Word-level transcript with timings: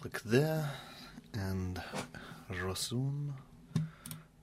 Click 0.00 0.20
there 0.24 0.70
and 1.34 1.80
resume 2.64 3.34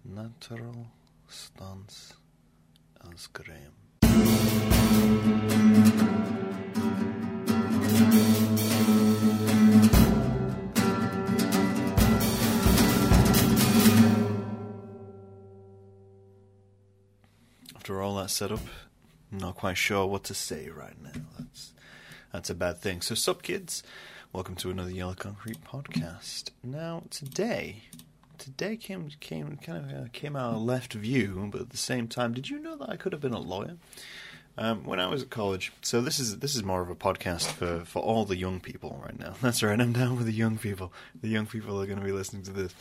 natural 0.05 0.87
stance 1.27 2.13
as 3.13 3.27
Graham. 3.27 3.73
After 17.75 18.01
all 18.01 18.15
that 18.15 18.29
setup, 18.29 18.59
not 19.31 19.55
quite 19.55 19.77
sure 19.77 20.05
what 20.05 20.23
to 20.25 20.33
say 20.33 20.69
right 20.69 20.95
now. 21.01 21.11
That's 21.37 21.74
that's 22.35 22.49
a 22.49 22.55
bad 22.55 22.77
thing. 22.79 22.99
So, 22.99 23.15
sup, 23.15 23.43
kids? 23.43 23.81
Welcome 24.33 24.55
to 24.55 24.69
another 24.69 24.91
Yellow 24.91 25.13
Concrete 25.13 25.63
podcast. 25.63 26.49
Now, 26.61 27.03
today, 27.09 27.83
today 28.37 28.75
came 28.75 29.09
came 29.21 29.55
kind 29.55 29.85
of 29.85 29.97
uh, 29.97 30.07
came 30.11 30.35
out 30.35 30.55
of 30.55 30.61
left 30.61 30.91
view, 30.91 31.47
but 31.49 31.61
at 31.61 31.69
the 31.69 31.77
same 31.77 32.09
time, 32.09 32.33
did 32.33 32.49
you 32.49 32.59
know 32.59 32.75
that 32.75 32.89
I 32.89 32.97
could 32.97 33.13
have 33.13 33.21
been 33.21 33.31
a 33.31 33.39
lawyer? 33.39 33.77
Um, 34.57 34.83
when 34.83 34.99
I 34.99 35.07
was 35.07 35.23
at 35.23 35.29
college, 35.29 35.71
so 35.81 36.01
this 36.01 36.19
is 36.19 36.39
this 36.39 36.57
is 36.57 36.63
more 36.63 36.81
of 36.81 36.89
a 36.89 36.95
podcast 36.95 37.45
for, 37.47 37.85
for 37.85 38.01
all 38.01 38.25
the 38.25 38.35
young 38.35 38.59
people 38.59 39.01
right 39.01 39.17
now. 39.17 39.35
That's 39.41 39.63
right, 39.63 39.79
I'm 39.79 39.93
down 39.93 40.17
with 40.17 40.25
the 40.25 40.33
young 40.33 40.57
people. 40.57 40.91
The 41.21 41.29
young 41.29 41.45
people 41.45 41.81
are 41.81 41.85
going 41.85 41.99
to 41.99 42.05
be 42.05 42.11
listening 42.11 42.43
to 42.43 42.51
this, 42.51 42.75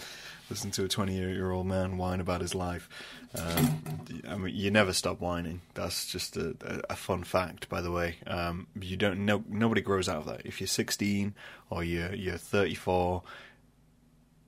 listen 0.51 0.71
to 0.73 0.85
a 0.85 0.89
20 0.89 1.15
year 1.15 1.51
old 1.51 1.67
man 1.67 1.97
whine 1.97 2.21
about 2.21 2.41
his 2.41 2.55
life. 2.55 2.89
Um, 3.37 3.83
I 4.29 4.37
mean, 4.37 4.55
you 4.55 4.71
never 4.71 4.93
stop 4.93 5.21
whining. 5.21 5.63
That's 5.75 6.07
just 6.07 6.37
a, 6.37 6.55
a, 6.89 6.97
fun 6.97 7.25
fact, 7.25 7.69
by 7.69 7.81
the 7.81 7.91
way. 7.91 8.17
Um, 8.27 8.69
you 8.81 8.97
don't 8.97 9.25
no 9.25 9.43
nobody 9.49 9.81
grows 9.81 10.09
out 10.09 10.19
of 10.19 10.27
that. 10.27 10.43
If 10.45 10.61
you're 10.61 10.69
16 10.69 11.35
or 11.71 11.83
you're 11.83 12.15
you're 12.15 12.37
34, 12.37 13.23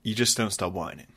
you 0.03 0.15
just 0.15 0.37
don't 0.37 0.53
stop 0.53 0.73
whining. 0.73 1.09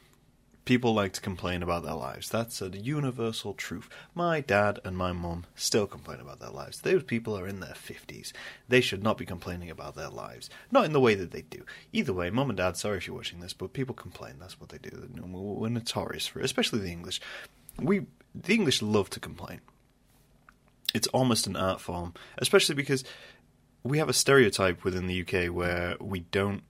People 0.69 0.93
like 0.93 1.13
to 1.13 1.21
complain 1.21 1.63
about 1.63 1.81
their 1.81 1.95
lives. 1.95 2.29
That's 2.29 2.61
a 2.61 2.69
universal 2.69 3.55
truth. 3.55 3.89
My 4.13 4.39
dad 4.39 4.77
and 4.85 4.95
my 4.95 5.11
mum 5.11 5.47
still 5.55 5.87
complain 5.87 6.19
about 6.19 6.39
their 6.39 6.51
lives. 6.51 6.81
Those 6.81 7.01
people 7.01 7.35
are 7.35 7.47
in 7.47 7.59
their 7.59 7.73
50s. 7.73 8.33
They 8.67 8.79
should 8.79 9.01
not 9.01 9.17
be 9.17 9.25
complaining 9.25 9.71
about 9.71 9.95
their 9.95 10.09
lives. 10.09 10.47
Not 10.69 10.85
in 10.85 10.93
the 10.93 10.99
way 10.99 11.15
that 11.15 11.31
they 11.31 11.41
do. 11.41 11.63
Either 11.91 12.13
way, 12.13 12.29
mum 12.29 12.51
and 12.51 12.57
dad, 12.57 12.77
sorry 12.77 12.97
if 12.97 13.07
you're 13.07 13.15
watching 13.15 13.39
this, 13.39 13.51
but 13.51 13.73
people 13.73 13.95
complain. 13.95 14.35
That's 14.39 14.59
what 14.59 14.69
they 14.69 14.77
do. 14.77 15.09
We're 15.19 15.69
notorious 15.69 16.27
for 16.27 16.39
it, 16.39 16.45
especially 16.45 16.81
the 16.81 16.91
English. 16.91 17.19
We, 17.81 18.05
the 18.35 18.53
English 18.53 18.83
love 18.83 19.09
to 19.09 19.19
complain. 19.19 19.61
It's 20.93 21.07
almost 21.07 21.47
an 21.47 21.55
art 21.55 21.81
form, 21.81 22.13
especially 22.37 22.75
because 22.75 23.03
we 23.81 23.97
have 23.97 24.07
a 24.07 24.13
stereotype 24.13 24.83
within 24.83 25.07
the 25.07 25.21
UK 25.21 25.51
where 25.51 25.97
we 25.99 26.19
don't 26.19 26.61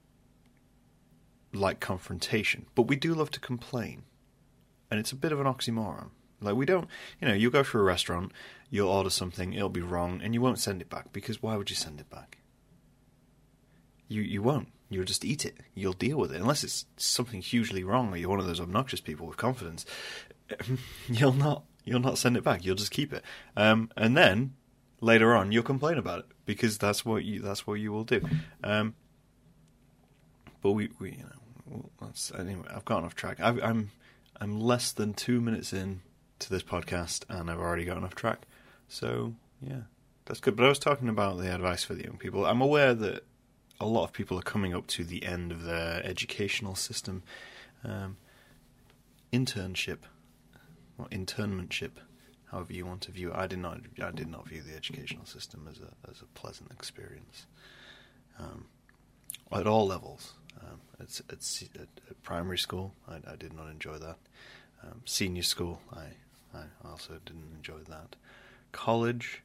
like 1.52 1.80
confrontation, 1.80 2.66
but 2.74 2.82
we 2.82 2.96
do 2.96 3.14
love 3.14 3.30
to 3.32 3.40
complain. 3.40 4.02
And 4.90 4.98
it's 4.98 5.12
a 5.12 5.16
bit 5.16 5.32
of 5.32 5.40
an 5.40 5.46
oxymoron. 5.46 6.10
Like, 6.40 6.56
we 6.56 6.66
don't, 6.66 6.88
you 7.20 7.28
know, 7.28 7.34
you 7.34 7.50
go 7.50 7.62
through 7.62 7.82
a 7.82 7.84
restaurant, 7.84 8.32
you'll 8.70 8.88
order 8.88 9.10
something, 9.10 9.52
it'll 9.52 9.68
be 9.68 9.80
wrong, 9.80 10.20
and 10.22 10.32
you 10.34 10.40
won't 10.40 10.58
send 10.58 10.80
it 10.80 10.88
back 10.88 11.12
because 11.12 11.42
why 11.42 11.56
would 11.56 11.70
you 11.70 11.76
send 11.76 12.00
it 12.00 12.08
back? 12.08 12.38
You, 14.08 14.22
you 14.22 14.42
won't. 14.42 14.68
You'll 14.88 15.04
just 15.04 15.24
eat 15.24 15.44
it. 15.44 15.58
You'll 15.74 15.92
deal 15.92 16.18
with 16.18 16.32
it. 16.32 16.40
Unless 16.40 16.64
it's 16.64 16.86
something 16.96 17.40
hugely 17.40 17.84
wrong 17.84 18.12
or 18.12 18.16
you're 18.16 18.28
one 18.28 18.40
of 18.40 18.46
those 18.46 18.60
obnoxious 18.60 19.00
people 19.00 19.26
with 19.26 19.36
confidence, 19.36 19.86
you'll 21.08 21.32
not 21.32 21.62
you'll 21.84 22.00
not 22.00 22.18
send 22.18 22.36
it 22.36 22.42
back. 22.42 22.64
You'll 22.64 22.74
just 22.74 22.90
keep 22.90 23.12
it. 23.12 23.24
Um, 23.56 23.90
and 23.96 24.16
then 24.16 24.54
later 25.00 25.34
on 25.34 25.52
you'll 25.52 25.62
complain 25.62 25.96
about 25.96 26.18
it 26.20 26.26
because 26.44 26.76
that's 26.76 27.04
what 27.04 27.24
you 27.24 27.40
that's 27.40 27.68
what 27.68 27.74
you 27.74 27.92
will 27.92 28.02
do. 28.02 28.20
Um, 28.64 28.94
but 30.60 30.72
we, 30.72 30.90
we 30.98 31.12
you 31.12 31.18
know 31.18 31.39
that's 32.00 32.32
anyway. 32.32 32.66
I've 32.74 32.84
gotten 32.84 33.04
off 33.04 33.14
track. 33.14 33.38
i 33.40 33.48
I'm 33.48 33.90
I'm 34.40 34.60
less 34.60 34.92
than 34.92 35.14
two 35.14 35.40
minutes 35.40 35.72
in 35.72 36.00
to 36.40 36.50
this 36.50 36.62
podcast, 36.62 37.24
and 37.28 37.50
I've 37.50 37.58
already 37.58 37.84
gotten 37.84 38.04
off 38.04 38.14
track. 38.14 38.46
So 38.88 39.34
yeah, 39.60 39.82
that's 40.24 40.40
good. 40.40 40.56
But 40.56 40.66
I 40.66 40.68
was 40.68 40.78
talking 40.78 41.08
about 41.08 41.38
the 41.38 41.54
advice 41.54 41.84
for 41.84 41.94
the 41.94 42.04
young 42.04 42.16
people. 42.16 42.46
I'm 42.46 42.60
aware 42.60 42.94
that 42.94 43.24
a 43.80 43.86
lot 43.86 44.04
of 44.04 44.12
people 44.12 44.38
are 44.38 44.42
coming 44.42 44.74
up 44.74 44.86
to 44.88 45.04
the 45.04 45.24
end 45.24 45.52
of 45.52 45.62
their 45.62 46.04
educational 46.04 46.74
system, 46.74 47.22
um, 47.84 48.16
internship, 49.32 50.00
or 50.98 51.06
internmentship, 51.06 51.92
however 52.50 52.72
you 52.72 52.86
want 52.86 53.02
to 53.02 53.12
view 53.12 53.30
it. 53.30 53.36
I 53.36 53.46
did 53.46 53.58
not. 53.58 53.80
I 54.02 54.10
did 54.10 54.28
not 54.28 54.48
view 54.48 54.62
the 54.62 54.74
educational 54.74 55.26
system 55.26 55.68
as 55.70 55.78
a 55.78 56.10
as 56.10 56.22
a 56.22 56.26
pleasant 56.26 56.72
experience. 56.72 57.46
Um, 58.38 58.66
at 59.52 59.66
all 59.66 59.86
levels. 59.86 60.34
Um, 60.58 60.80
it's 60.98 61.22
it's 61.28 61.62
at, 61.74 61.88
at 62.08 62.22
primary 62.22 62.58
school. 62.58 62.94
I, 63.08 63.16
I, 63.32 63.36
did 63.36 63.52
not 63.52 63.70
enjoy 63.70 63.98
that. 63.98 64.16
Um, 64.82 65.02
senior 65.04 65.42
school, 65.42 65.80
I 65.92 66.58
I 66.58 66.64
also 66.84 67.18
didn't 67.24 67.52
enjoy 67.54 67.80
that. 67.88 68.16
College 68.72 69.42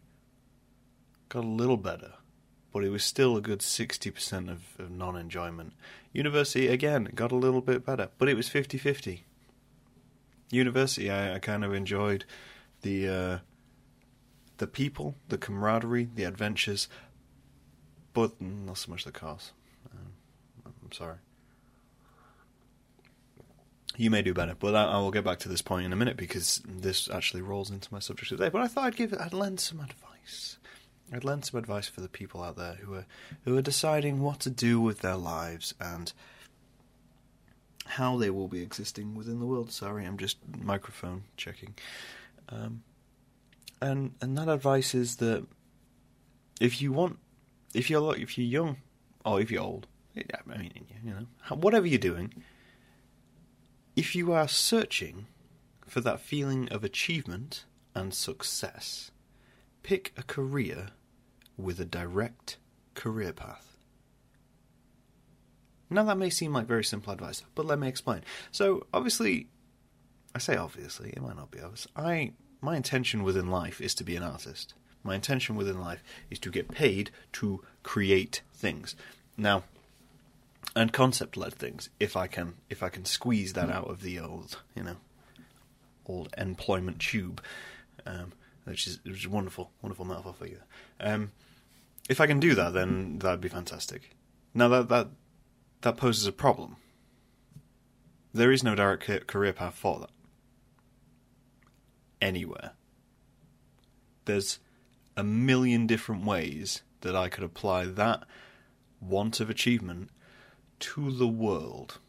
got 1.29 1.43
a 1.43 1.47
little 1.47 1.77
better, 1.77 2.13
but 2.73 2.83
it 2.83 2.89
was 2.89 3.03
still 3.03 3.37
a 3.37 3.41
good 3.41 3.61
sixty 3.61 4.11
percent 4.11 4.49
of, 4.49 4.61
of 4.79 4.91
non 4.91 5.15
enjoyment. 5.15 5.73
University 6.13 6.67
again 6.67 7.09
got 7.13 7.31
a 7.31 7.35
little 7.35 7.61
bit 7.61 7.85
better, 7.85 8.09
but 8.17 8.29
it 8.29 8.37
was 8.37 8.49
50-50. 8.49 9.21
University, 10.49 11.11
I, 11.11 11.35
I 11.35 11.39
kind 11.39 11.65
of 11.65 11.73
enjoyed 11.73 12.23
the 12.81 13.09
uh, 13.09 13.37
the 14.57 14.67
people, 14.67 15.15
the 15.27 15.37
camaraderie, 15.37 16.07
the 16.15 16.23
adventures, 16.23 16.87
but 18.13 18.39
not 18.41 18.77
so 18.77 18.91
much 18.91 19.03
the 19.03 19.11
cost. 19.11 19.51
Sorry. 20.95 21.17
You 23.97 24.09
may 24.09 24.21
do 24.21 24.33
better, 24.33 24.55
but 24.57 24.75
I, 24.75 24.85
I, 24.85 24.97
will 24.97 25.11
get 25.11 25.25
back 25.25 25.39
to 25.39 25.49
this 25.49 25.61
point 25.61 25.85
in 25.85 25.91
a 25.91 25.95
minute 25.95 26.15
because 26.15 26.61
this 26.65 27.09
actually 27.09 27.41
rolls 27.41 27.69
into 27.69 27.93
my 27.93 27.99
subject 27.99 28.29
today. 28.29 28.49
But 28.49 28.61
I 28.61 28.67
thought 28.67 28.85
I'd 28.85 28.95
give, 28.95 29.13
I'd 29.13 29.33
lend 29.33 29.59
some 29.59 29.81
advice. 29.81 30.57
I'd 31.11 31.25
lend 31.25 31.45
some 31.45 31.59
advice 31.59 31.87
for 31.87 31.99
the 31.99 32.07
people 32.07 32.41
out 32.41 32.55
there 32.55 32.75
who 32.75 32.93
are 32.95 33.05
who 33.43 33.57
are 33.57 33.61
deciding 33.61 34.21
what 34.21 34.39
to 34.41 34.49
do 34.49 34.79
with 34.79 34.99
their 34.99 35.17
lives 35.17 35.73
and 35.79 36.11
how 37.85 38.17
they 38.17 38.29
will 38.29 38.47
be 38.47 38.61
existing 38.61 39.15
within 39.15 39.39
the 39.39 39.45
world. 39.45 39.71
Sorry, 39.71 40.05
I'm 40.05 40.17
just 40.17 40.37
microphone 40.61 41.23
checking. 41.35 41.75
Um, 42.49 42.83
and 43.81 44.13
and 44.21 44.37
that 44.37 44.49
advice 44.49 44.95
is 44.95 45.17
that 45.17 45.45
if 46.59 46.81
you 46.81 46.91
want, 46.91 47.19
if 47.73 47.89
you're 47.89 48.15
if 48.15 48.37
you're 48.37 48.47
young 48.47 48.77
or 49.25 49.39
if 49.39 49.51
you're 49.51 49.61
old, 49.61 49.87
I 50.17 50.57
mean, 50.57 50.71
you 51.03 51.11
know, 51.11 51.55
whatever 51.55 51.85
you're 51.85 51.99
doing, 51.99 52.43
if 53.95 54.15
you 54.15 54.31
are 54.31 54.47
searching 54.47 55.27
for 55.87 56.01
that 56.01 56.19
feeling 56.19 56.69
of 56.69 56.83
achievement 56.83 57.65
and 57.93 58.13
success, 58.13 59.11
pick 59.83 60.13
a 60.17 60.23
career 60.23 60.87
with 61.57 61.79
a 61.79 61.85
direct 61.85 62.57
career 62.93 63.33
path. 63.33 63.77
Now, 65.89 66.03
that 66.05 66.17
may 66.17 66.29
seem 66.29 66.53
like 66.53 66.65
very 66.65 66.83
simple 66.83 67.13
advice, 67.13 67.43
but 67.53 67.65
let 67.65 67.79
me 67.79 67.87
explain. 67.87 68.21
So, 68.51 68.87
obviously, 68.93 69.47
I 70.33 70.39
say 70.39 70.57
obviously, 70.57 71.11
it 71.11 71.21
might 71.21 71.37
not 71.37 71.51
be 71.51 71.61
obvious. 71.61 71.87
I, 71.95 72.33
my 72.59 72.75
intention 72.75 73.23
within 73.23 73.49
life 73.49 73.79
is 73.79 73.93
to 73.95 74.03
be 74.03 74.15
an 74.15 74.23
artist. 74.23 74.73
My 75.03 75.13
intention 75.15 75.55
within 75.55 75.79
life 75.79 76.03
is 76.31 76.39
to 76.39 76.49
get 76.49 76.71
paid 76.71 77.11
to 77.33 77.63
create 77.83 78.41
things. 78.53 78.95
Now, 79.37 79.63
and 80.75 80.91
concept 80.91 81.37
led 81.37 81.53
things 81.53 81.89
if 81.99 82.17
I 82.17 82.27
can 82.27 82.55
if 82.69 82.83
I 82.83 82.89
can 82.89 83.05
squeeze 83.05 83.53
that 83.53 83.69
out 83.69 83.89
of 83.89 84.01
the 84.01 84.19
old 84.19 84.59
you 84.75 84.83
know 84.83 84.97
old 86.05 86.33
employment 86.37 86.99
tube 86.99 87.41
um, 88.05 88.33
which 88.65 88.87
is 88.87 88.99
which 89.03 89.21
is 89.21 89.27
wonderful 89.27 89.71
wonderful 89.81 90.05
metaphor 90.05 90.33
for 90.37 90.47
you. 90.47 90.59
Um, 90.99 91.31
if 92.09 92.19
I 92.19 92.27
can 92.27 92.39
do 92.39 92.55
that 92.55 92.73
then 92.73 93.19
that'd 93.19 93.41
be 93.41 93.49
fantastic. 93.49 94.15
Now 94.53 94.67
that 94.69 94.89
that 94.89 95.07
that 95.81 95.97
poses 95.97 96.27
a 96.27 96.31
problem. 96.31 96.77
There 98.33 98.51
is 98.51 98.63
no 98.63 98.75
direct 98.75 99.27
career 99.27 99.53
path 99.53 99.75
for 99.75 99.99
that. 100.01 100.09
Anywhere. 102.21 102.71
There's 104.25 104.59
a 105.15 105.23
million 105.23 105.87
different 105.87 106.25
ways 106.25 106.81
that 107.01 107.15
I 107.15 107.29
could 107.29 107.43
apply 107.43 107.85
that 107.85 108.23
want 108.99 109.39
of 109.39 109.49
achievement 109.49 110.09
to 110.79 111.11
the 111.11 111.27
world, 111.27 111.99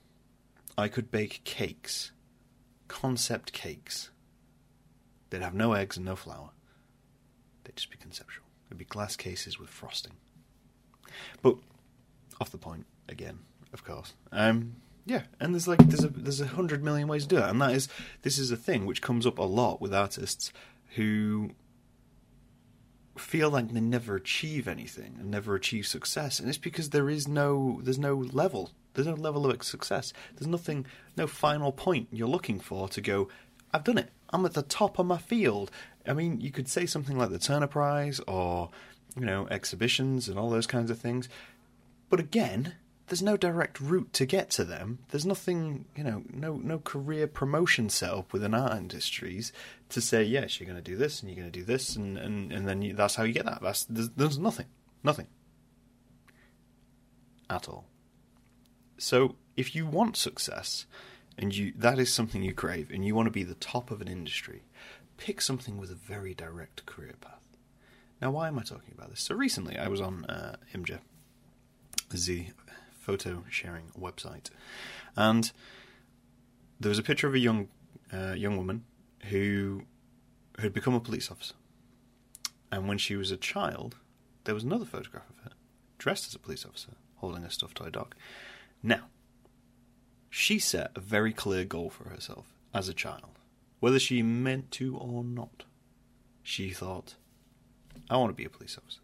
I 0.77 0.89
could 0.89 1.11
bake 1.11 1.43
cakes, 1.45 2.13
concept 2.89 3.53
cakes. 3.53 4.11
They'd 5.31 5.43
have 5.43 5.55
no 5.55 5.73
eggs 5.73 5.97
and 5.97 6.07
no 6.07 6.17
flour. 6.17 6.51
They'd 7.65 7.77
just 7.77 7.91
be 7.91 7.97
conceptual. 7.97 8.45
They'd 8.69 8.79
be 8.79 8.85
glass 8.85 9.17
cases 9.17 9.59
with 9.59 9.71
frosting. 9.71 10.13
But 11.43 11.57
off 12.41 12.51
the 12.51 12.59
point 12.59 12.87
again, 13.09 13.41
of 13.73 13.85
course. 13.85 14.15
Um, 14.33 14.77
yeah, 15.05 15.23
and 15.41 15.55
there's 15.55 15.69
like 15.69 15.79
there's 15.87 16.05
a 16.05 16.09
there's 16.09 16.41
a 16.41 16.49
hundred 16.49 16.83
million 16.83 17.09
ways 17.09 17.23
to 17.23 17.29
do 17.29 17.39
it, 17.39 17.49
and 17.49 17.61
that 17.63 17.73
is 17.73 17.89
this 18.23 18.39
is 18.39 18.51
a 18.51 18.57
thing 18.57 18.87
which 18.87 19.03
comes 19.03 19.27
up 19.27 19.39
a 19.39 19.43
lot 19.43 19.81
with 19.81 19.95
artists 19.95 20.53
who 20.97 21.51
feel 23.19 23.51
like 23.51 23.73
they 23.73 23.81
never 23.81 24.17
achieve 24.17 24.69
anything 24.69 25.17
and 25.19 25.31
never 25.31 25.55
achieve 25.55 25.87
success, 25.87 26.39
and 26.39 26.49
it's 26.49 26.59
because 26.59 26.91
there 26.91 27.11
is 27.11 27.27
no 27.27 27.81
there's 27.83 27.99
no 27.99 28.17
level. 28.17 28.71
There's 28.95 29.07
no 29.07 29.15
level 29.15 29.51
of 29.51 29.63
success. 29.63 30.13
There's 30.35 30.47
nothing, 30.47 30.87
no 31.17 31.27
final 31.27 31.71
point 31.71 32.09
you're 32.11 32.29
looking 32.29 32.59
for 32.59 32.89
to 32.89 33.01
go. 33.03 33.29
I've 33.73 33.85
done 33.85 33.99
it. 33.99 34.11
I'm 34.31 34.47
at 34.47 34.55
the 34.55 34.63
top 34.63 34.99
of 34.99 35.05
my 35.05 35.19
field. 35.19 35.71
I 36.07 36.15
mean, 36.15 36.41
you 36.41 36.51
could 36.51 36.69
say 36.69 36.87
something 36.87 37.19
like 37.19 37.31
the 37.31 37.39
Turner 37.39 37.67
Prize 37.67 38.21
or 38.27 38.71
you 39.19 39.27
know 39.27 39.47
exhibitions 39.51 40.29
and 40.29 40.39
all 40.39 40.51
those 40.51 40.67
kinds 40.67 40.91
of 40.91 40.99
things, 40.99 41.29
but 42.09 42.21
again, 42.21 42.75
there's 43.09 43.23
no 43.23 43.37
direct 43.37 43.81
route 43.81 44.13
to 44.15 44.27
get 44.27 44.51
to 44.51 44.65
them. 44.65 44.99
There's 45.11 45.27
nothing, 45.27 45.85
you 45.97 46.03
know, 46.03 46.25
no 46.33 46.57
no 46.57 46.79
career 46.79 47.27
promotion 47.27 47.89
set 47.89 48.11
up 48.11 48.33
within 48.33 48.55
art 48.55 48.77
industries 48.77 49.53
to 49.91 50.01
say, 50.01 50.25
yes, 50.25 50.59
you're 50.59 50.69
going 50.69 50.83
to 50.83 50.91
do 50.91 50.97
this 50.97 51.21
and 51.21 51.31
you're 51.31 51.39
going 51.39 51.51
to 51.51 51.59
do 51.59 51.65
this, 51.65 51.95
and 51.97 52.19
and 52.19 52.53
and 52.53 52.69
then 52.69 52.83
you, 52.83 52.95
that's 52.95 53.15
how 53.15 53.23
you 53.23 53.33
get 53.33 53.45
that. 53.45 53.63
That's 53.63 53.85
there's, 53.85 54.11
there's 54.11 54.39
nothing, 54.39 54.67
nothing 55.05 55.29
at 57.49 57.69
all. 57.69 57.87
So 58.99 59.37
if 59.57 59.75
you 59.75 59.87
want 59.87 60.17
success, 60.17 60.87
and 61.39 61.55
you 61.55 61.73
that 61.77 61.99
is 61.99 62.13
something 62.13 62.43
you 62.43 62.55
crave, 62.55 62.91
and 62.91 63.05
you 63.05 63.15
want 63.15 63.27
to 63.27 63.33
be 63.33 63.45
the 63.45 63.55
top 63.55 63.91
of 63.91 64.01
an 64.01 64.09
industry, 64.09 64.65
pick 65.17 65.41
something 65.41 65.79
with 65.79 65.91
a 65.91 65.95
very 65.95 66.35
direct 66.35 66.87
career 66.87 67.15
path. 67.21 67.47
Now, 68.21 68.31
why 68.31 68.49
am 68.49 68.59
I 68.59 68.63
talking 68.63 68.95
about 68.97 69.11
this? 69.11 69.21
So 69.21 69.35
recently, 69.35 69.77
I 69.77 69.89
was 69.89 70.01
on 70.01 70.25
uh, 70.25 70.57
the 72.09 72.47
photo 73.07 73.45
sharing 73.49 73.87
website, 73.99 74.51
and 75.15 75.53
there 76.81 76.89
was 76.89 76.99
a 76.99 77.03
picture 77.03 77.29
of 77.29 77.35
a 77.35 77.39
young 77.39 77.69
uh, 78.13 78.33
young 78.33 78.57
woman 78.57 78.85
who 79.31 79.83
had 80.59 80.73
become 80.73 80.95
a 80.95 81.01
police 81.01 81.31
officer. 81.31 81.55
And 82.73 82.89
when 82.89 82.99
she 82.99 83.17
was 83.17 83.31
a 83.31 83.37
child, 83.37 83.97
there 84.45 84.55
was 84.55 84.65
another 84.65 84.85
photograph 84.85 85.31
of 85.31 85.45
her 85.45 85.51
dressed 85.99 86.27
as 86.27 86.35
a 86.35 86.39
police 86.39 86.65
officer, 86.67 86.93
holding 87.17 87.45
a 87.45 87.51
stuffed 87.51 87.77
toy 87.77 87.91
dog. 87.91 88.15
Now, 88.83 89.05
she 90.29 90.59
set 90.59 90.91
a 90.95 91.01
very 91.01 91.33
clear 91.33 91.65
goal 91.65 91.91
for 91.91 92.09
herself 92.09 92.47
as 92.75 92.89
a 92.89 92.95
child, 92.95 93.39
whether 93.81 93.99
she 93.99 94.23
meant 94.23 94.71
to 94.73 94.97
or 94.97 95.25
not. 95.25 95.65
She 96.43 96.71
thought, 96.71 97.15
I 98.11 98.17
want 98.17 98.31
to 98.31 98.37
be 98.37 98.45
a 98.45 98.51
police 98.51 98.77
officer. 98.77 99.01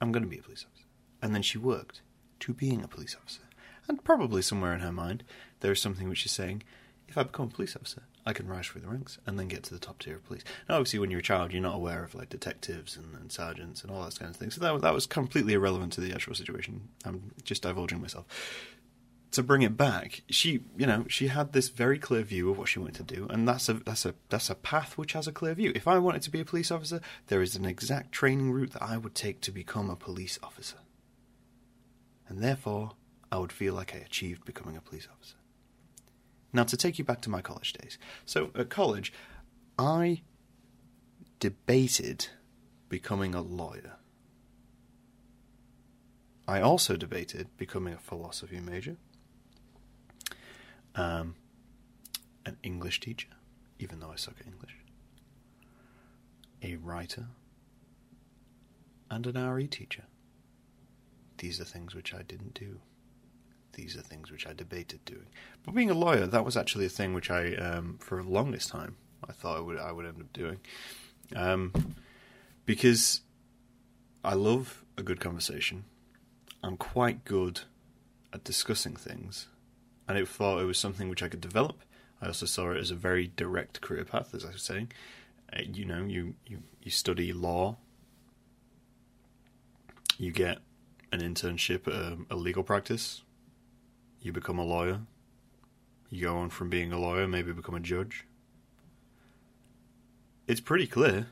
I'm 0.00 0.12
going 0.12 0.24
to 0.24 0.28
be 0.28 0.38
a 0.38 0.42
police 0.42 0.66
officer. 0.68 0.88
And 1.22 1.34
then 1.34 1.42
she 1.42 1.58
worked 1.58 2.02
to 2.40 2.52
being 2.52 2.82
a 2.82 2.88
police 2.88 3.16
officer. 3.20 3.42
And 3.88 4.02
probably 4.02 4.42
somewhere 4.42 4.74
in 4.74 4.80
her 4.80 4.92
mind, 4.92 5.24
there 5.60 5.72
is 5.72 5.80
something 5.80 6.08
which 6.08 6.24
is 6.24 6.32
saying, 6.32 6.62
if 7.08 7.18
I 7.18 7.22
become 7.22 7.46
a 7.46 7.50
police 7.50 7.76
officer, 7.76 8.02
I 8.26 8.32
can 8.32 8.48
rise 8.48 8.66
through 8.66 8.80
the 8.80 8.88
ranks 8.88 9.18
and 9.26 9.38
then 9.38 9.48
get 9.48 9.62
to 9.64 9.74
the 9.74 9.78
top 9.78 9.98
tier 9.98 10.16
of 10.16 10.24
police. 10.24 10.42
Now, 10.68 10.76
obviously, 10.76 10.98
when 10.98 11.10
you're 11.10 11.20
a 11.20 11.22
child, 11.22 11.52
you're 11.52 11.60
not 11.60 11.74
aware 11.74 12.02
of 12.02 12.14
like 12.14 12.30
detectives 12.30 12.96
and, 12.96 13.14
and 13.14 13.30
sergeants 13.30 13.82
and 13.82 13.90
all 13.90 14.02
that 14.02 14.18
kind 14.18 14.30
of 14.30 14.36
thing. 14.36 14.50
So 14.50 14.60
that 14.62 14.80
that 14.80 14.94
was 14.94 15.06
completely 15.06 15.52
irrelevant 15.52 15.92
to 15.94 16.00
the 16.00 16.12
actual 16.12 16.34
situation. 16.34 16.88
I'm 17.04 17.32
just 17.42 17.62
divulging 17.62 18.00
myself. 18.00 18.26
To 19.32 19.42
bring 19.42 19.62
it 19.62 19.76
back, 19.76 20.22
she, 20.30 20.60
you 20.76 20.86
know, 20.86 21.04
she 21.08 21.26
had 21.26 21.52
this 21.52 21.68
very 21.68 21.98
clear 21.98 22.22
view 22.22 22.50
of 22.50 22.58
what 22.58 22.68
she 22.68 22.78
wanted 22.78 23.06
to 23.06 23.14
do, 23.14 23.26
and 23.28 23.46
that's 23.46 23.68
a 23.68 23.74
that's 23.74 24.06
a 24.06 24.14
that's 24.28 24.48
a 24.48 24.54
path 24.54 24.96
which 24.96 25.12
has 25.12 25.26
a 25.26 25.32
clear 25.32 25.54
view. 25.54 25.72
If 25.74 25.88
I 25.88 25.98
wanted 25.98 26.22
to 26.22 26.30
be 26.30 26.40
a 26.40 26.44
police 26.44 26.70
officer, 26.70 27.00
there 27.26 27.42
is 27.42 27.56
an 27.56 27.64
exact 27.64 28.12
training 28.12 28.52
route 28.52 28.72
that 28.72 28.82
I 28.82 28.96
would 28.96 29.14
take 29.14 29.40
to 29.42 29.52
become 29.52 29.90
a 29.90 29.96
police 29.96 30.38
officer, 30.42 30.76
and 32.28 32.38
therefore, 32.38 32.92
I 33.30 33.38
would 33.38 33.52
feel 33.52 33.74
like 33.74 33.94
I 33.94 33.98
achieved 33.98 34.44
becoming 34.44 34.76
a 34.76 34.80
police 34.80 35.08
officer. 35.10 35.36
Now, 36.52 36.64
to 36.64 36.76
take 36.76 36.98
you 36.98 37.04
back 37.04 37.20
to 37.22 37.30
my 37.30 37.42
college 37.42 37.72
days. 37.72 37.98
So, 38.24 38.50
at 38.54 38.70
college, 38.70 39.12
I 39.78 40.22
debated 41.40 42.28
becoming 42.88 43.34
a 43.34 43.42
lawyer. 43.42 43.96
I 46.46 46.60
also 46.60 46.96
debated 46.96 47.48
becoming 47.56 47.94
a 47.94 47.98
philosophy 47.98 48.60
major, 48.60 48.96
um, 50.94 51.34
an 52.46 52.56
English 52.62 53.00
teacher, 53.00 53.28
even 53.78 53.98
though 53.98 54.10
I 54.12 54.16
suck 54.16 54.36
at 54.40 54.46
English, 54.46 54.76
a 56.62 56.76
writer, 56.76 57.26
and 59.10 59.26
an 59.26 59.36
RE 59.36 59.66
teacher. 59.66 60.04
These 61.44 61.60
are 61.60 61.64
things 61.64 61.94
which 61.94 62.14
I 62.14 62.22
didn't 62.22 62.54
do 62.54 62.80
these 63.74 63.96
are 63.96 64.02
things 64.02 64.30
which 64.30 64.46
I 64.46 64.52
debated 64.52 65.04
doing. 65.04 65.26
But 65.64 65.74
being 65.74 65.90
a 65.90 65.94
lawyer, 65.94 66.26
that 66.26 66.44
was 66.44 66.56
actually 66.56 66.86
a 66.86 66.90
thing 66.90 67.14
which 67.14 67.30
I, 67.30 67.54
um, 67.54 67.98
for 68.00 68.22
the 68.22 68.28
longest 68.28 68.68
time, 68.68 68.96
I 69.28 69.32
thought 69.32 69.56
I 69.56 69.60
would 69.60 69.78
I 69.78 69.92
would 69.92 70.06
end 70.06 70.20
up 70.20 70.32
doing, 70.32 70.60
um, 71.34 71.72
because 72.66 73.22
I 74.24 74.34
love 74.34 74.84
a 74.96 75.02
good 75.02 75.20
conversation. 75.20 75.84
I'm 76.62 76.76
quite 76.76 77.24
good 77.24 77.62
at 78.32 78.44
discussing 78.44 78.96
things, 78.96 79.48
and 80.08 80.16
I 80.16 80.24
thought 80.24 80.60
it 80.60 80.66
was 80.66 80.78
something 80.78 81.08
which 81.08 81.22
I 81.22 81.28
could 81.28 81.40
develop. 81.40 81.82
I 82.20 82.26
also 82.28 82.46
saw 82.46 82.70
it 82.70 82.78
as 82.78 82.90
a 82.90 82.94
very 82.94 83.30
direct 83.36 83.80
career 83.80 84.04
path, 84.04 84.34
as 84.34 84.44
I 84.44 84.52
was 84.52 84.62
saying. 84.62 84.92
Uh, 85.52 85.62
you 85.72 85.84
know, 85.84 86.04
you, 86.04 86.34
you, 86.46 86.62
you 86.82 86.90
study 86.90 87.32
law, 87.32 87.76
you 90.16 90.32
get 90.32 90.58
an 91.14 91.34
internship 91.34 91.86
at 91.86 91.94
a, 91.94 92.18
a 92.30 92.36
legal 92.36 92.62
practice, 92.62 93.22
you 94.20 94.32
become 94.32 94.58
a 94.58 94.64
lawyer. 94.64 95.00
You 96.10 96.26
go 96.26 96.36
on 96.36 96.50
from 96.50 96.70
being 96.70 96.92
a 96.92 96.98
lawyer, 96.98 97.26
maybe 97.26 97.52
become 97.52 97.74
a 97.74 97.80
judge. 97.80 98.26
It's 100.46 100.60
pretty 100.60 100.86
clear. 100.86 101.28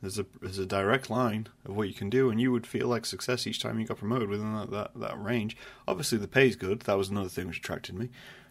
There's 0.00 0.18
a 0.18 0.26
there's 0.40 0.58
a 0.58 0.66
direct 0.66 1.10
line 1.10 1.48
of 1.64 1.76
what 1.76 1.88
you 1.88 1.94
can 1.94 2.10
do, 2.10 2.30
and 2.30 2.40
you 2.40 2.50
would 2.50 2.66
feel 2.66 2.88
like 2.88 3.06
success 3.06 3.46
each 3.46 3.60
time 3.60 3.78
you 3.78 3.86
got 3.86 3.98
promoted 3.98 4.28
within 4.28 4.54
that 4.54 4.70
that, 4.70 4.90
that 4.96 5.22
range. 5.22 5.56
Obviously, 5.86 6.18
the 6.18 6.28
pay's 6.28 6.56
good. 6.56 6.80
That 6.80 6.98
was 6.98 7.08
another 7.08 7.28
thing 7.28 7.46
which 7.46 7.58
attracted 7.58 7.94
me, 7.94 8.10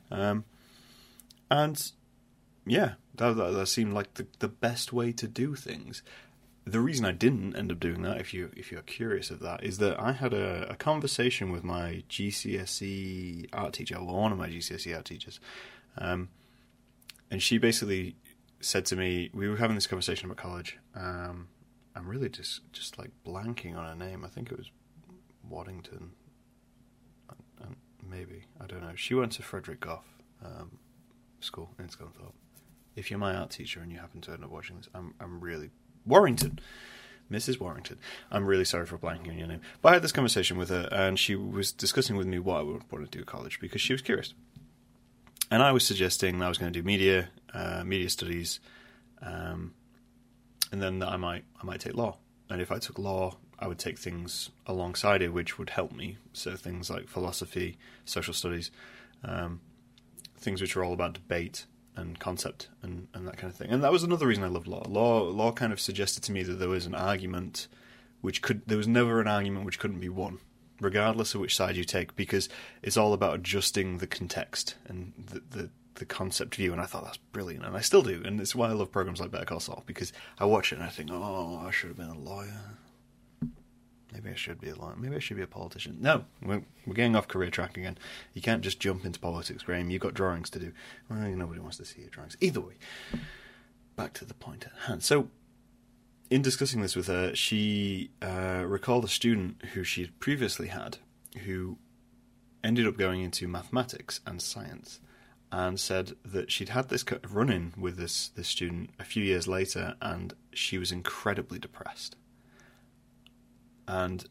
um, 0.09 0.45
and 1.49 1.91
yeah, 2.65 2.93
that, 3.15 3.35
that, 3.35 3.51
that 3.51 3.67
seemed 3.67 3.93
like 3.93 4.13
the 4.13 4.27
the 4.39 4.47
best 4.47 4.93
way 4.93 5.11
to 5.11 5.27
do 5.27 5.55
things 5.55 6.03
the 6.65 6.79
reason 6.79 7.05
I 7.05 7.11
didn't 7.11 7.55
end 7.55 7.71
up 7.71 7.79
doing 7.79 8.01
that, 8.03 8.19
if 8.19 8.33
you 8.33 8.51
if 8.55 8.71
you're 8.71 8.81
curious 8.81 9.31
of 9.31 9.39
that, 9.39 9.63
is 9.63 9.77
that 9.79 9.99
I 9.99 10.13
had 10.13 10.33
a, 10.33 10.71
a 10.71 10.75
conversation 10.75 11.51
with 11.51 11.63
my 11.63 12.03
GCSE 12.09 13.47
art 13.53 13.73
teacher, 13.73 13.95
well, 13.95 14.15
one 14.15 14.31
of 14.31 14.37
my 14.37 14.49
GCSE 14.49 14.95
art 14.95 15.05
teachers, 15.05 15.39
um, 15.97 16.29
and 17.29 17.41
she 17.41 17.57
basically 17.57 18.15
said 18.59 18.85
to 18.85 18.95
me, 18.95 19.31
we 19.33 19.49
were 19.49 19.57
having 19.57 19.75
this 19.75 19.87
conversation 19.87 20.25
about 20.25 20.37
college. 20.37 20.77
Um, 20.95 21.47
I'm 21.95 22.07
really 22.07 22.29
just 22.29 22.61
just 22.71 22.97
like 22.97 23.11
blanking 23.25 23.75
on 23.75 23.85
her 23.85 23.95
name. 23.95 24.23
I 24.23 24.27
think 24.27 24.51
it 24.51 24.57
was 24.57 24.69
Waddington, 25.49 26.11
maybe 28.11 28.43
I 28.59 28.65
don't 28.65 28.81
know. 28.81 28.93
She 28.95 29.13
went 29.13 29.31
to 29.33 29.43
Frederick 29.43 29.79
Gough 29.79 30.05
um, 30.43 30.77
School 31.39 31.71
in 31.79 31.87
Scunthorpe. 31.87 32.33
If 32.95 33.09
you're 33.09 33.19
my 33.19 33.35
art 33.35 33.51
teacher 33.51 33.79
and 33.79 33.91
you 33.91 33.99
happen 33.99 34.21
to 34.21 34.31
end 34.31 34.43
up 34.43 34.51
watching 34.51 34.77
this, 34.77 34.89
I'm 34.93 35.13
I'm 35.19 35.39
really 35.39 35.71
Warrington. 36.05 36.59
Mrs. 37.31 37.59
Warrington. 37.59 37.97
I'm 38.29 38.45
really 38.45 38.65
sorry 38.65 38.85
for 38.85 38.97
blanking 38.97 39.29
on 39.29 39.37
your 39.37 39.47
name. 39.47 39.61
But 39.81 39.89
I 39.89 39.93
had 39.93 40.01
this 40.01 40.11
conversation 40.11 40.57
with 40.57 40.69
her, 40.69 40.89
and 40.91 41.17
she 41.17 41.35
was 41.35 41.71
discussing 41.71 42.17
with 42.17 42.27
me 42.27 42.39
what 42.39 42.59
I 42.59 42.63
would 42.63 42.91
want 42.91 43.09
to 43.09 43.17
do 43.17 43.21
at 43.21 43.25
college 43.25 43.59
because 43.59 43.81
she 43.81 43.93
was 43.93 44.01
curious. 44.01 44.33
And 45.49 45.63
I 45.63 45.71
was 45.71 45.85
suggesting 45.85 46.39
that 46.39 46.45
I 46.45 46.49
was 46.49 46.57
going 46.57 46.71
to 46.71 46.79
do 46.79 46.85
media, 46.85 47.29
uh, 47.53 47.83
media 47.85 48.09
studies, 48.09 48.59
um, 49.21 49.73
and 50.71 50.81
then 50.81 50.99
that 50.99 51.09
I 51.09 51.17
might 51.17 51.43
I 51.61 51.65
might 51.65 51.79
take 51.79 51.95
law. 51.95 52.17
And 52.49 52.61
if 52.61 52.71
I 52.71 52.79
took 52.79 52.99
law, 52.99 53.37
I 53.59 53.67
would 53.67 53.79
take 53.79 53.99
things 53.99 54.49
alongside 54.65 55.21
it, 55.21 55.33
which 55.33 55.57
would 55.57 55.71
help 55.71 55.91
me. 55.91 56.17
So 56.33 56.55
things 56.55 56.89
like 56.89 57.07
philosophy, 57.07 57.77
social 58.05 58.33
studies, 58.33 58.71
um, 59.23 59.61
things 60.37 60.61
which 60.61 60.75
are 60.75 60.83
all 60.83 60.93
about 60.93 61.13
debate, 61.13 61.65
and 61.95 62.19
concept 62.19 62.69
and, 62.81 63.07
and 63.13 63.27
that 63.27 63.37
kind 63.37 63.51
of 63.51 63.57
thing. 63.57 63.69
And 63.69 63.83
that 63.83 63.91
was 63.91 64.03
another 64.03 64.27
reason 64.27 64.43
I 64.43 64.47
loved 64.47 64.67
law. 64.67 64.83
Law 64.87 65.23
law 65.23 65.51
kind 65.51 65.73
of 65.73 65.79
suggested 65.79 66.23
to 66.23 66.31
me 66.31 66.43
that 66.43 66.53
there 66.53 66.69
was 66.69 66.85
an 66.85 66.95
argument 66.95 67.67
which 68.21 68.41
could 68.41 68.61
there 68.67 68.77
was 68.77 68.87
never 68.87 69.19
an 69.19 69.27
argument 69.27 69.65
which 69.65 69.79
couldn't 69.79 69.99
be 69.99 70.09
won, 70.09 70.39
regardless 70.79 71.35
of 71.35 71.41
which 71.41 71.55
side 71.55 71.75
you 71.75 71.83
take, 71.83 72.15
because 72.15 72.49
it's 72.81 72.97
all 72.97 73.13
about 73.13 73.35
adjusting 73.35 73.97
the 73.97 74.07
context 74.07 74.75
and 74.87 75.13
the, 75.17 75.41
the 75.57 75.69
the 75.95 76.05
concept 76.05 76.55
view, 76.55 76.71
and 76.71 76.81
I 76.81 76.85
thought 76.85 77.03
that's 77.03 77.17
brilliant, 77.17 77.65
and 77.65 77.75
I 77.75 77.81
still 77.81 78.01
do, 78.01 78.21
and 78.25 78.39
it's 78.39 78.55
why 78.55 78.69
I 78.69 78.73
love 78.73 78.91
programs 78.91 79.19
like 79.19 79.31
Better 79.31 79.45
Call 79.45 79.59
Saul 79.59 79.83
because 79.85 80.13
I 80.39 80.45
watch 80.45 80.71
it 80.71 80.77
and 80.77 80.83
I 80.83 80.89
think, 80.89 81.09
oh, 81.11 81.61
I 81.65 81.71
should 81.71 81.89
have 81.89 81.97
been 81.97 82.07
a 82.07 82.17
lawyer. 82.17 82.77
Maybe 84.11 84.29
I 84.29 84.35
should 84.35 84.59
be 84.59 84.69
a 84.69 84.75
lawyer. 84.75 84.95
Maybe 84.97 85.15
I 85.15 85.19
should 85.19 85.37
be 85.37 85.43
a 85.43 85.47
politician. 85.47 85.97
No, 86.01 86.25
we're, 86.41 86.63
we're 86.85 86.93
getting 86.93 87.15
off 87.15 87.27
career 87.27 87.49
track 87.49 87.77
again. 87.77 87.97
You 88.33 88.41
can't 88.41 88.61
just 88.61 88.79
jump 88.79 89.05
into 89.05 89.19
politics, 89.19 89.63
Graham. 89.63 89.89
You've 89.89 90.01
got 90.01 90.13
drawings 90.13 90.49
to 90.51 90.59
do. 90.59 90.73
Well, 91.09 91.19
nobody 91.19 91.61
wants 91.61 91.77
to 91.77 91.85
see 91.85 92.01
your 92.01 92.09
drawings. 92.09 92.35
Either 92.41 92.61
way, 92.61 92.73
back 93.95 94.13
to 94.13 94.25
the 94.25 94.33
point 94.33 94.65
at 94.65 94.87
hand. 94.87 95.03
So, 95.03 95.29
in 96.29 96.41
discussing 96.41 96.81
this 96.81 96.95
with 96.95 97.07
her, 97.07 97.35
she 97.35 98.11
uh, 98.21 98.63
recalled 98.65 99.05
a 99.05 99.09
student 99.09 99.63
who 99.73 99.83
she 99.83 100.01
had 100.01 100.19
previously 100.19 100.67
had 100.67 100.97
who 101.45 101.77
ended 102.63 102.87
up 102.87 102.97
going 102.97 103.21
into 103.21 103.47
mathematics 103.47 104.21
and 104.25 104.41
science 104.41 104.99
and 105.51 105.79
said 105.79 106.13
that 106.23 106.51
she'd 106.51 106.69
had 106.69 106.89
this 106.89 107.03
run 107.29 107.49
in 107.49 107.73
with 107.77 107.97
this, 107.97 108.29
this 108.29 108.47
student 108.47 108.91
a 108.99 109.03
few 109.03 109.23
years 109.23 109.47
later 109.47 109.95
and 110.01 110.33
she 110.53 110.77
was 110.77 110.91
incredibly 110.91 111.59
depressed 111.59 112.15
and 113.91 114.23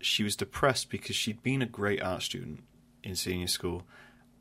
she 0.00 0.24
was 0.24 0.34
depressed 0.34 0.88
because 0.88 1.14
she'd 1.14 1.42
been 1.42 1.60
a 1.60 1.66
great 1.66 2.02
art 2.02 2.22
student 2.22 2.64
in 3.04 3.14
senior 3.14 3.46
school 3.46 3.82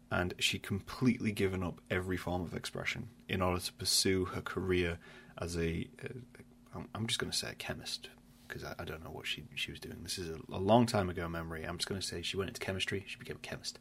and 0.09 0.33
she'd 0.39 0.63
completely 0.63 1.33
given 1.33 1.61
up 1.61 1.81
every 1.91 2.15
form 2.15 2.41
of 2.41 2.53
expression 2.53 3.09
in 3.27 3.41
order 3.41 3.59
to 3.59 3.73
pursue 3.73 4.23
her 4.23 4.39
career 4.39 4.99
as 5.37 5.57
a, 5.57 5.89
a 6.01 6.79
I'm 6.95 7.07
just 7.07 7.19
going 7.19 7.29
to 7.31 7.37
say 7.37 7.49
a 7.49 7.55
chemist 7.55 8.09
because 8.47 8.63
I, 8.63 8.73
I, 8.79 8.85
don't 8.85 9.03
know 9.03 9.09
what 9.09 9.27
she 9.27 9.43
she 9.55 9.71
was 9.71 9.81
doing. 9.81 9.97
This 10.03 10.17
is 10.17 10.29
a, 10.29 10.39
a 10.53 10.59
long 10.59 10.85
time 10.85 11.09
ago 11.09 11.27
memory. 11.27 11.63
I'm 11.65 11.77
just 11.77 11.89
going 11.89 11.99
to 11.99 12.05
say 12.05 12.21
she 12.21 12.37
went 12.37 12.49
into 12.49 12.61
chemistry. 12.61 13.03
She 13.05 13.17
became 13.17 13.35
a 13.35 13.39
chemist. 13.39 13.79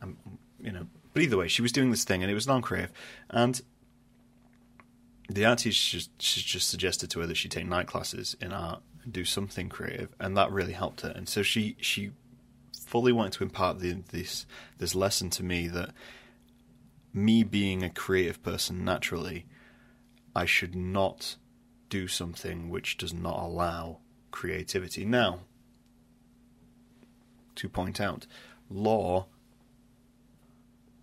Um, 0.00 0.16
you 0.62 0.72
know, 0.72 0.86
but 1.12 1.22
either 1.22 1.36
way, 1.36 1.48
she 1.48 1.60
was 1.60 1.72
doing 1.72 1.90
this 1.90 2.04
thing, 2.04 2.22
and 2.22 2.30
it 2.30 2.34
was 2.34 2.46
non-creative. 2.46 2.92
And 3.28 3.60
the 5.28 5.44
art 5.44 5.58
teacher 5.58 5.98
just, 5.98 6.18
just 6.18 6.70
suggested 6.70 7.10
to 7.10 7.20
her 7.20 7.26
that 7.26 7.36
she 7.36 7.48
take 7.48 7.66
night 7.66 7.86
classes 7.86 8.36
in 8.40 8.52
art 8.52 8.80
do 9.10 9.24
something 9.24 9.68
creative, 9.68 10.14
and 10.20 10.36
that 10.36 10.50
really 10.50 10.72
helped 10.72 11.02
her. 11.02 11.10
And 11.10 11.28
so 11.28 11.42
she 11.42 11.76
she 11.80 12.12
fully 12.86 13.12
wanted 13.12 13.32
to 13.34 13.44
impart 13.44 13.78
the, 13.78 14.02
this 14.10 14.46
this 14.78 14.94
lesson 14.94 15.30
to 15.30 15.42
me 15.42 15.68
that 15.68 15.90
me 17.12 17.42
being 17.42 17.82
a 17.82 17.90
creative 17.90 18.42
person 18.42 18.84
naturally, 18.84 19.46
I 20.34 20.46
should 20.46 20.74
not 20.74 21.36
do 21.88 22.08
something 22.08 22.70
which 22.70 22.96
does 22.96 23.12
not 23.12 23.38
allow 23.38 23.98
creativity. 24.30 25.04
Now, 25.04 25.40
to 27.56 27.68
point 27.68 28.00
out, 28.00 28.26
law 28.70 29.26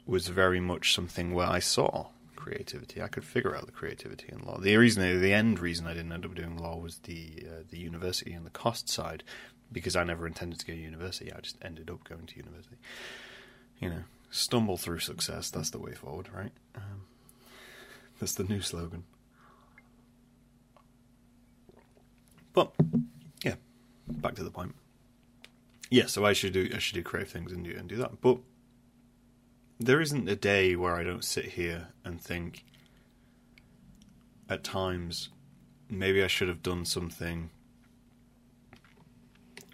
was 0.05 0.27
very 0.29 0.59
much 0.59 0.93
something 0.95 1.33
where 1.33 1.45
I 1.45 1.59
saw 1.59 2.07
creativity. 2.49 3.01
I 3.01 3.07
could 3.07 3.23
figure 3.23 3.55
out 3.55 3.67
the 3.67 3.71
creativity 3.71 4.27
in 4.31 4.39
law. 4.39 4.57
The 4.57 4.75
reason, 4.77 5.21
the 5.21 5.33
end 5.33 5.59
reason 5.59 5.85
I 5.85 5.93
didn't 5.93 6.11
end 6.11 6.25
up 6.25 6.33
doing 6.33 6.57
law 6.57 6.77
was 6.77 6.97
the 6.99 7.45
uh, 7.45 7.63
the 7.69 7.77
university 7.77 8.33
and 8.33 8.45
the 8.45 8.49
cost 8.49 8.89
side, 8.89 9.23
because 9.71 9.95
I 9.95 10.03
never 10.03 10.25
intended 10.25 10.59
to 10.59 10.65
go 10.65 10.73
to 10.73 10.79
university. 10.79 11.31
I 11.31 11.39
just 11.41 11.57
ended 11.61 11.89
up 11.89 12.03
going 12.03 12.25
to 12.25 12.37
university. 12.37 12.77
You 13.79 13.89
know, 13.89 14.03
stumble 14.31 14.77
through 14.77 14.99
success. 14.99 15.51
That's 15.51 15.69
the 15.69 15.79
way 15.79 15.93
forward, 15.93 16.29
right? 16.33 16.51
Um, 16.75 17.01
that's 18.19 18.33
the 18.33 18.43
new 18.43 18.61
slogan. 18.61 19.03
But 22.53 22.73
yeah, 23.43 23.55
back 24.07 24.35
to 24.35 24.43
the 24.43 24.51
point. 24.51 24.73
Yeah, 25.91 26.07
so 26.07 26.25
I 26.25 26.33
should 26.33 26.53
do 26.53 26.67
I 26.73 26.79
should 26.79 26.95
do 26.95 27.03
creative 27.03 27.31
things 27.31 27.51
and 27.51 27.63
do 27.63 27.75
and 27.77 27.87
do 27.87 27.97
that. 27.97 28.21
But 28.21 28.39
there 29.79 30.01
isn't 30.01 30.27
a 30.27 30.35
day 30.35 30.75
where 30.75 30.95
I 30.95 31.03
don't 31.03 31.23
sit 31.23 31.45
here 31.45 31.87
and 32.03 32.19
think 32.19 32.65
at 34.49 34.63
times 34.63 35.29
maybe 35.89 36.23
I 36.23 36.27
should 36.27 36.49
have 36.49 36.61
done 36.61 36.85
something 36.85 37.49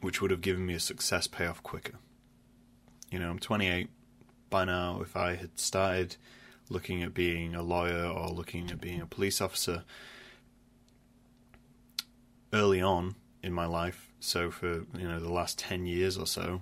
which 0.02 0.22
would 0.22 0.30
have 0.30 0.42
given 0.42 0.66
me 0.66 0.76
a 0.76 0.80
success 0.80 1.26
payoff 1.26 1.64
quicker. 1.64 1.96
You 3.10 3.18
know, 3.18 3.32
I'm 3.32 3.40
28 3.40 3.90
by 4.52 4.66
now. 4.66 5.02
If 5.02 5.16
I 5.16 5.36
had 5.36 5.58
started 5.58 6.18
looking 6.70 7.02
at 7.02 7.14
being 7.14 7.56
a 7.56 7.64
lawyer 7.64 8.06
or 8.06 8.30
looking 8.30 8.70
at 8.70 8.80
being 8.80 9.02
a 9.02 9.08
police 9.08 9.42
officer 9.42 9.84
early 12.54 12.82
on 12.82 13.16
in 13.42 13.54
my 13.54 13.66
life, 13.66 14.12
so 14.20 14.52
for 14.52 14.86
you 14.98 15.08
know 15.08 15.20
the 15.20 15.32
last 15.32 15.58
10 15.58 15.88
years 15.88 16.18
or 16.18 16.28
so, 16.28 16.62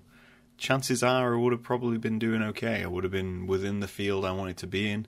chances 0.58 1.04
are 1.04 1.36
I 1.36 1.38
would 1.38 1.52
have 1.52 1.64
probably 1.64 1.98
been 1.98 2.20
doing 2.20 2.42
okay. 2.42 2.84
I 2.84 2.88
would 2.88 3.04
have 3.04 3.12
been 3.12 3.48
within 3.48 3.80
the 3.80 3.88
field 3.88 4.26
I 4.26 4.32
wanted 4.32 4.58
to 4.58 4.68
be 4.68 4.90
in, 4.90 5.08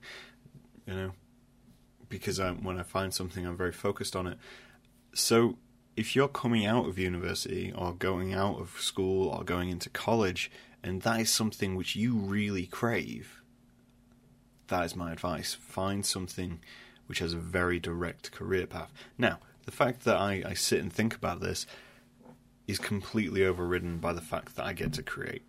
you 0.86 0.94
know, 0.94 1.12
because 2.08 2.40
I, 2.40 2.50
when 2.52 2.78
I 2.78 2.82
find 2.82 3.12
something, 3.12 3.46
I'm 3.46 3.56
very 3.56 3.72
focused 3.72 4.14
on 4.14 4.26
it. 4.26 4.38
So 5.14 5.58
if 5.96 6.14
you're 6.14 6.28
coming 6.28 6.66
out 6.66 6.86
of 6.86 6.98
university 6.98 7.72
or 7.76 7.94
going 7.94 8.34
out 8.34 8.60
of 8.60 8.76
school 8.78 9.28
or 9.28 9.44
going 9.44 9.70
into 9.70 9.88
college, 9.88 10.50
and 10.82 11.02
that 11.02 11.20
is 11.20 11.30
something 11.30 11.74
which 11.74 11.96
you 11.96 12.14
really 12.14 12.66
crave, 12.66 13.42
that 14.68 14.84
is 14.84 14.94
my 14.94 15.12
advice. 15.12 15.54
Find 15.54 16.04
something 16.04 16.60
which 17.06 17.20
has 17.20 17.32
a 17.32 17.38
very 17.38 17.78
direct 17.78 18.32
career 18.32 18.66
path. 18.66 18.92
Now, 19.16 19.38
the 19.64 19.72
fact 19.72 20.04
that 20.04 20.16
I, 20.16 20.42
I 20.44 20.54
sit 20.54 20.80
and 20.80 20.92
think 20.92 21.14
about 21.14 21.40
this 21.40 21.66
is 22.66 22.78
completely 22.78 23.44
overridden 23.44 23.98
by 23.98 24.12
the 24.12 24.20
fact 24.20 24.56
that 24.56 24.64
I 24.64 24.72
get 24.72 24.92
to 24.94 25.02
create. 25.02 25.42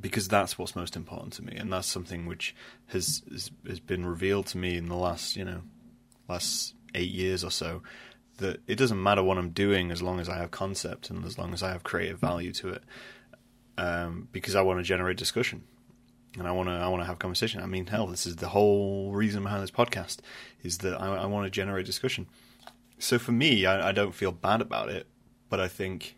Because 0.00 0.28
that's 0.28 0.58
what's 0.58 0.76
most 0.76 0.94
important 0.94 1.32
to 1.34 1.44
me, 1.44 1.56
and 1.56 1.72
that's 1.72 1.86
something 1.86 2.26
which 2.26 2.54
has, 2.88 3.22
has 3.32 3.50
has 3.66 3.80
been 3.80 4.04
revealed 4.04 4.46
to 4.48 4.58
me 4.58 4.76
in 4.76 4.88
the 4.88 4.96
last, 4.96 5.36
you 5.36 5.44
know, 5.44 5.62
last 6.28 6.74
eight 6.94 7.10
years 7.10 7.42
or 7.42 7.50
so. 7.50 7.82
That 8.38 8.60
it 8.66 8.76
doesn't 8.76 9.02
matter 9.02 9.22
what 9.22 9.38
I'm 9.38 9.50
doing 9.50 9.90
as 9.90 10.02
long 10.02 10.20
as 10.20 10.28
I 10.28 10.36
have 10.36 10.50
concept 10.50 11.08
and 11.08 11.24
as 11.24 11.38
long 11.38 11.54
as 11.54 11.62
I 11.62 11.70
have 11.70 11.82
creative 11.82 12.18
value 12.18 12.52
to 12.52 12.68
it, 12.68 12.82
um, 13.78 14.28
because 14.32 14.54
I 14.54 14.60
want 14.60 14.78
to 14.78 14.82
generate 14.82 15.16
discussion 15.16 15.64
and 16.38 16.46
I 16.46 16.52
want 16.52 16.68
to 16.68 16.74
I 16.74 16.88
want 16.88 17.02
to 17.02 17.06
have 17.06 17.18
conversation. 17.18 17.62
I 17.62 17.66
mean, 17.66 17.86
hell, 17.86 18.06
this 18.06 18.26
is 18.26 18.36
the 18.36 18.48
whole 18.48 19.12
reason 19.12 19.42
behind 19.42 19.62
this 19.62 19.70
podcast 19.70 20.18
is 20.62 20.78
that 20.78 21.00
I, 21.00 21.06
I 21.16 21.26
want 21.26 21.46
to 21.46 21.50
generate 21.50 21.86
discussion 21.86 22.26
so 22.98 23.18
for 23.18 23.32
me, 23.32 23.66
I, 23.66 23.88
I 23.88 23.92
don't 23.92 24.14
feel 24.14 24.32
bad 24.32 24.60
about 24.60 24.88
it, 24.88 25.06
but 25.48 25.60
I 25.60 25.68
think 25.68 26.16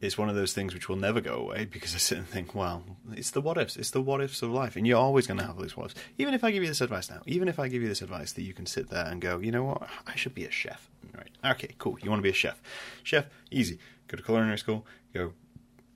it's 0.00 0.18
one 0.18 0.28
of 0.28 0.34
those 0.34 0.52
things 0.52 0.74
which 0.74 0.88
will 0.88 0.96
never 0.96 1.20
go 1.20 1.36
away 1.36 1.64
because 1.64 1.94
I 1.94 1.98
sit 1.98 2.18
and 2.18 2.26
think, 2.26 2.54
well, 2.54 2.84
it's 3.12 3.30
the 3.30 3.40
what 3.40 3.58
ifs. 3.58 3.76
It's 3.76 3.90
the 3.90 4.02
what 4.02 4.20
ifs 4.20 4.42
of 4.42 4.50
life. 4.50 4.76
And 4.76 4.86
you're 4.86 4.98
always 4.98 5.26
going 5.26 5.38
to 5.38 5.46
have 5.46 5.58
these 5.58 5.76
what 5.76 5.86
ifs. 5.86 5.94
Even 6.18 6.34
if 6.34 6.44
I 6.44 6.50
give 6.50 6.62
you 6.62 6.68
this 6.68 6.80
advice 6.80 7.10
now, 7.10 7.22
even 7.26 7.48
if 7.48 7.58
I 7.58 7.68
give 7.68 7.82
you 7.82 7.88
this 7.88 8.02
advice 8.02 8.32
that 8.32 8.42
you 8.42 8.52
can 8.52 8.66
sit 8.66 8.90
there 8.90 9.06
and 9.06 9.20
go, 9.20 9.38
you 9.38 9.52
know 9.52 9.64
what, 9.64 9.88
I 10.06 10.16
should 10.16 10.34
be 10.34 10.44
a 10.44 10.50
chef. 10.50 10.90
Right. 11.16 11.30
Okay, 11.52 11.74
cool. 11.78 11.98
You 12.02 12.10
want 12.10 12.20
to 12.20 12.24
be 12.24 12.30
a 12.30 12.34
chef. 12.34 12.60
Chef, 13.02 13.26
easy. 13.50 13.78
Go 14.08 14.16
to 14.16 14.22
culinary 14.22 14.58
school, 14.58 14.86
go 15.14 15.32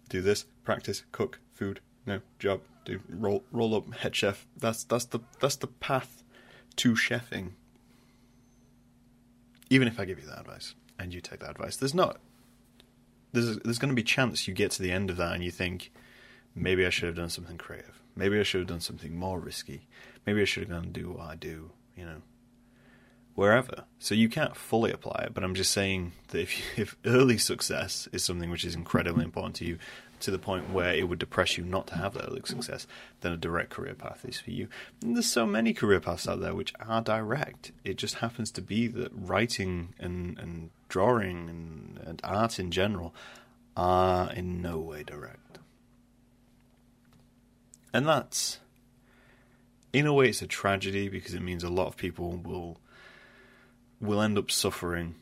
do 0.08 0.22
this, 0.22 0.44
practice, 0.64 1.02
cook, 1.12 1.40
food, 1.52 1.80
no, 2.06 2.20
job, 2.38 2.60
do 2.84 3.00
roll 3.08 3.42
roll 3.50 3.74
up 3.74 3.92
head 3.94 4.14
chef. 4.14 4.46
That's 4.56 4.84
that's 4.84 5.06
the 5.06 5.20
that's 5.40 5.56
the 5.56 5.66
path 5.66 6.22
to 6.76 6.92
chefing 6.92 7.52
even 9.70 9.88
if 9.88 9.98
I 9.98 10.04
give 10.04 10.18
you 10.18 10.26
that 10.26 10.40
advice 10.40 10.74
and 10.98 11.12
you 11.12 11.20
take 11.20 11.40
that 11.40 11.50
advice, 11.50 11.76
there's 11.76 11.94
not 11.94 12.20
there's 13.32 13.58
there's 13.58 13.78
going 13.78 13.90
to 13.90 13.94
be 13.94 14.02
chance 14.02 14.48
you 14.48 14.54
get 14.54 14.70
to 14.72 14.82
the 14.82 14.92
end 14.92 15.10
of 15.10 15.16
that 15.16 15.34
and 15.34 15.44
you 15.44 15.50
think 15.50 15.92
maybe 16.54 16.86
I 16.86 16.90
should 16.90 17.06
have 17.06 17.16
done 17.16 17.30
something 17.30 17.58
creative. 17.58 18.00
Maybe 18.14 18.40
I 18.40 18.42
should 18.42 18.60
have 18.60 18.68
done 18.68 18.80
something 18.80 19.14
more 19.14 19.38
risky. 19.38 19.86
Maybe 20.26 20.40
I 20.40 20.46
should 20.46 20.62
have 20.62 20.70
gone 20.70 20.84
and 20.84 20.92
do 20.92 21.10
what 21.10 21.26
I 21.26 21.34
do, 21.34 21.70
you 21.94 22.06
know, 22.06 22.22
wherever. 23.34 23.84
So 23.98 24.14
you 24.14 24.30
can't 24.30 24.56
fully 24.56 24.90
apply 24.90 25.24
it, 25.26 25.34
but 25.34 25.44
I'm 25.44 25.54
just 25.54 25.70
saying 25.70 26.12
that 26.28 26.40
if 26.40 26.52
if 26.78 26.96
early 27.04 27.38
success 27.38 28.08
is 28.12 28.24
something 28.24 28.50
which 28.50 28.64
is 28.64 28.74
incredibly 28.74 29.24
important 29.30 29.56
to 29.56 29.64
you, 29.66 29.78
to 30.20 30.30
the 30.30 30.38
point 30.38 30.70
where 30.70 30.94
it 30.94 31.08
would 31.08 31.18
depress 31.18 31.58
you 31.58 31.64
not 31.64 31.86
to 31.88 31.96
have 31.96 32.14
that 32.14 32.28
early 32.28 32.42
success, 32.44 32.86
then 33.20 33.32
a 33.32 33.36
direct 33.36 33.70
career 33.70 33.94
path 33.94 34.24
is 34.26 34.40
for 34.40 34.50
you. 34.50 34.68
And 35.02 35.14
there's 35.14 35.26
so 35.26 35.46
many 35.46 35.72
career 35.72 36.00
paths 36.00 36.28
out 36.28 36.40
there 36.40 36.54
which 36.54 36.72
are 36.80 37.02
direct. 37.02 37.72
It 37.84 37.96
just 37.96 38.16
happens 38.16 38.50
to 38.52 38.62
be 38.62 38.86
that 38.88 39.10
writing 39.12 39.94
and, 39.98 40.38
and 40.38 40.70
drawing 40.88 41.48
and, 41.48 42.00
and 42.06 42.20
art 42.24 42.58
in 42.58 42.70
general 42.70 43.14
are 43.76 44.32
in 44.32 44.62
no 44.62 44.78
way 44.78 45.02
direct. 45.02 45.58
And 47.92 48.06
that's, 48.06 48.58
in 49.92 50.06
a 50.06 50.12
way, 50.12 50.28
it's 50.28 50.42
a 50.42 50.46
tragedy 50.46 51.08
because 51.08 51.34
it 51.34 51.42
means 51.42 51.64
a 51.64 51.70
lot 51.70 51.86
of 51.86 51.96
people 51.96 52.32
will 52.36 52.78
will 53.98 54.20
end 54.20 54.36
up 54.36 54.50
suffering 54.50 55.14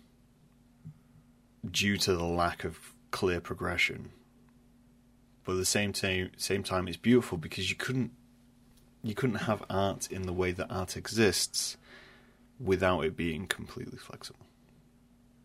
due 1.71 1.97
to 1.97 2.15
the 2.17 2.25
lack 2.25 2.65
of 2.65 2.93
clear 3.13 3.41
progression 3.41 4.11
but 5.45 5.53
at 5.53 5.59
the 5.59 5.65
same 5.65 5.93
time, 5.93 6.31
same 6.37 6.63
time, 6.63 6.89
it's 6.89 6.97
beautiful 6.97 7.39
because 7.39 7.71
you 7.71 7.77
couldn't 7.77 8.13
you 9.03 9.15
couldn't 9.15 9.37
have 9.37 9.63
art 9.69 10.11
in 10.11 10.23
the 10.23 10.33
way 10.33 10.51
that 10.51 10.71
art 10.71 10.97
exists 10.97 11.77
without 12.59 13.03
it 13.03 13.17
being 13.17 13.47
completely 13.47 13.99
flexible. 13.99 14.47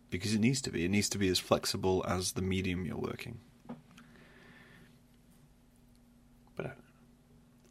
Because 0.09 0.33
it 0.33 0.39
needs 0.39 0.61
to 0.61 0.71
be. 0.71 0.85
It 0.85 0.89
needs 0.89 1.09
to 1.09 1.17
be 1.17 1.27
as 1.27 1.39
flexible 1.39 2.03
as 2.07 2.31
the 2.31 2.41
medium 2.41 2.85
you're 2.85 2.97
working. 2.97 3.39
But 6.55 6.65
I 6.65 6.69
don't 6.69 6.75
know. 6.75 6.77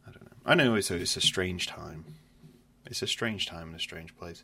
I 0.07 0.11
don't 0.11 0.23
know. 0.23 0.37
I 0.45 0.53
know 0.55 0.75
it's 0.75 0.91
a, 0.91 0.95
it's 0.95 1.17
a 1.17 1.21
strange 1.21 1.65
time. 1.67 2.05
It's 2.85 3.01
a 3.01 3.07
strange 3.07 3.47
time 3.47 3.69
in 3.69 3.75
a 3.75 3.79
strange 3.79 4.15
place. 4.15 4.43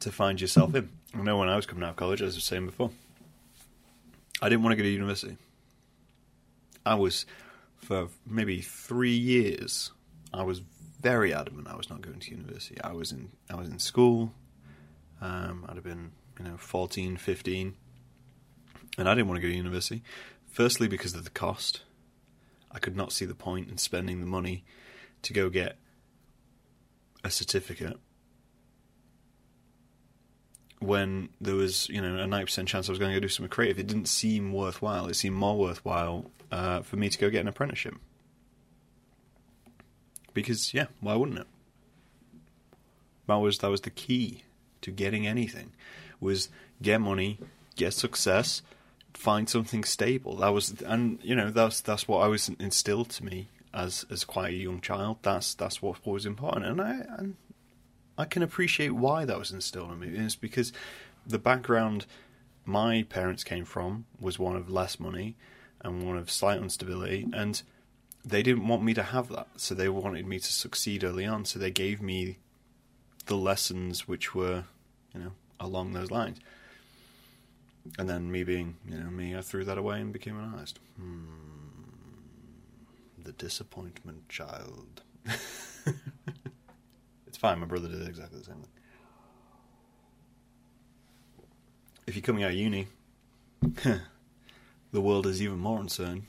To 0.00 0.10
find 0.10 0.40
yourself 0.40 0.74
in. 0.74 0.88
I 1.14 1.18
know 1.18 1.36
when 1.36 1.50
I 1.50 1.56
was 1.56 1.66
coming 1.66 1.84
out 1.84 1.90
of 1.90 1.96
college, 1.96 2.22
as 2.22 2.34
I 2.34 2.38
was 2.38 2.44
saying 2.44 2.66
before, 2.66 2.90
I 4.42 4.48
didn't 4.48 4.64
want 4.64 4.72
to 4.72 4.76
go 4.76 4.82
to 4.82 4.88
university. 4.88 5.36
I 6.84 6.96
was, 6.96 7.26
for 7.76 8.08
maybe 8.26 8.60
three 8.60 9.16
years, 9.16 9.92
I 10.34 10.42
was 10.42 10.60
very 11.00 11.32
adamant 11.34 11.68
I 11.68 11.76
was 11.76 11.90
not 11.90 12.00
going 12.00 12.18
to 12.18 12.30
university. 12.30 12.80
I 12.80 12.92
was 12.92 13.12
in 13.12 13.30
I 13.48 13.56
was 13.56 13.68
in 13.68 13.78
school. 13.78 14.32
Um, 15.20 15.64
I'd 15.68 15.76
have 15.76 15.84
been 15.84 16.12
you 16.38 16.44
know 16.44 16.56
14, 16.56 17.16
15, 17.16 17.74
and 18.98 19.08
I 19.08 19.14
didn't 19.14 19.28
want 19.28 19.40
to 19.40 19.46
go 19.46 19.50
to 19.50 19.56
university. 19.56 20.02
Firstly, 20.50 20.88
because 20.88 21.14
of 21.14 21.24
the 21.24 21.30
cost. 21.30 21.82
I 22.74 22.78
could 22.78 22.96
not 22.96 23.12
see 23.12 23.26
the 23.26 23.34
point 23.34 23.68
in 23.68 23.76
spending 23.76 24.20
the 24.20 24.26
money 24.26 24.64
to 25.22 25.34
go 25.34 25.50
get 25.50 25.76
a 27.22 27.30
certificate 27.30 27.98
when 30.82 31.28
there 31.40 31.54
was 31.54 31.88
you 31.88 32.00
know 32.00 32.16
a 32.16 32.26
ninety 32.26 32.46
percent 32.46 32.68
chance 32.68 32.88
I 32.88 32.92
was 32.92 32.98
going 32.98 33.12
to 33.12 33.16
go 33.16 33.20
do 33.20 33.28
something 33.28 33.50
creative, 33.50 33.78
it 33.78 33.86
didn't 33.86 34.06
seem 34.06 34.52
worthwhile. 34.52 35.06
It 35.06 35.14
seemed 35.14 35.36
more 35.36 35.58
worthwhile 35.58 36.30
uh, 36.50 36.82
for 36.82 36.96
me 36.96 37.08
to 37.08 37.18
go 37.18 37.30
get 37.30 37.40
an 37.40 37.48
apprenticeship 37.48 37.94
because 40.34 40.74
yeah, 40.74 40.86
why 41.00 41.14
wouldn't 41.14 41.38
it? 41.38 41.46
That 43.26 43.36
was 43.36 43.58
that 43.58 43.70
was 43.70 43.82
the 43.82 43.90
key 43.90 44.44
to 44.82 44.90
getting 44.90 45.26
anything 45.26 45.72
was 46.20 46.48
get 46.80 47.00
money, 47.00 47.38
get 47.76 47.94
success, 47.94 48.62
find 49.14 49.48
something 49.48 49.84
stable. 49.84 50.36
That 50.36 50.50
was 50.50 50.80
and 50.82 51.18
you 51.22 51.34
know 51.34 51.50
that's 51.50 51.80
that's 51.80 52.08
what 52.08 52.18
I 52.18 52.28
was 52.28 52.48
instilled 52.58 53.10
to 53.10 53.24
me 53.24 53.48
as 53.72 54.04
as 54.10 54.24
quite 54.24 54.52
a 54.52 54.56
young 54.56 54.80
child. 54.80 55.18
That's 55.22 55.54
that's 55.54 55.80
what 55.80 56.04
was 56.06 56.26
important, 56.26 56.66
and 56.66 56.80
I 56.80 57.04
and 57.18 57.36
I 58.18 58.24
can 58.24 58.42
appreciate 58.42 58.92
why 58.92 59.24
that 59.24 59.38
was 59.38 59.50
instilled 59.50 59.92
in 59.92 60.00
me. 60.00 60.08
It's 60.08 60.36
because 60.36 60.72
the 61.26 61.38
background 61.38 62.06
my 62.64 63.04
parents 63.08 63.44
came 63.44 63.64
from 63.64 64.06
was 64.20 64.38
one 64.38 64.56
of 64.56 64.70
less 64.70 65.00
money 65.00 65.36
and 65.80 66.06
one 66.06 66.16
of 66.16 66.30
slight 66.30 66.58
instability, 66.58 67.28
and 67.32 67.60
they 68.24 68.42
didn't 68.42 68.68
want 68.68 68.82
me 68.82 68.94
to 68.94 69.02
have 69.02 69.28
that. 69.30 69.48
So 69.56 69.74
they 69.74 69.88
wanted 69.88 70.26
me 70.26 70.38
to 70.38 70.52
succeed 70.52 71.02
early 71.02 71.26
on. 71.26 71.44
So 71.44 71.58
they 71.58 71.72
gave 71.72 72.00
me 72.00 72.38
the 73.26 73.36
lessons 73.36 74.06
which 74.06 74.34
were, 74.34 74.64
you 75.12 75.20
know, 75.20 75.32
along 75.58 75.92
those 75.92 76.10
lines. 76.10 76.38
And 77.98 78.08
then 78.08 78.30
me 78.30 78.44
being, 78.44 78.76
you 78.88 78.98
know, 78.98 79.10
me, 79.10 79.36
I 79.36 79.40
threw 79.40 79.64
that 79.64 79.76
away 79.76 80.00
and 80.00 80.12
became 80.12 80.38
an 80.38 80.52
artist. 80.54 80.78
Hmm. 80.96 81.24
The 83.24 83.32
disappointment 83.32 84.28
child. 84.28 85.02
fine. 87.42 87.60
My 87.60 87.66
brother 87.66 87.88
did 87.88 88.08
exactly 88.08 88.38
the 88.38 88.44
same 88.46 88.54
thing. 88.54 88.68
If 92.06 92.16
you're 92.16 92.22
coming 92.22 92.42
out 92.42 92.52
of 92.52 92.56
uni, 92.56 92.86
the 94.92 95.00
world 95.00 95.26
is 95.26 95.42
even 95.42 95.58
more 95.58 95.78
uncertain 95.78 96.26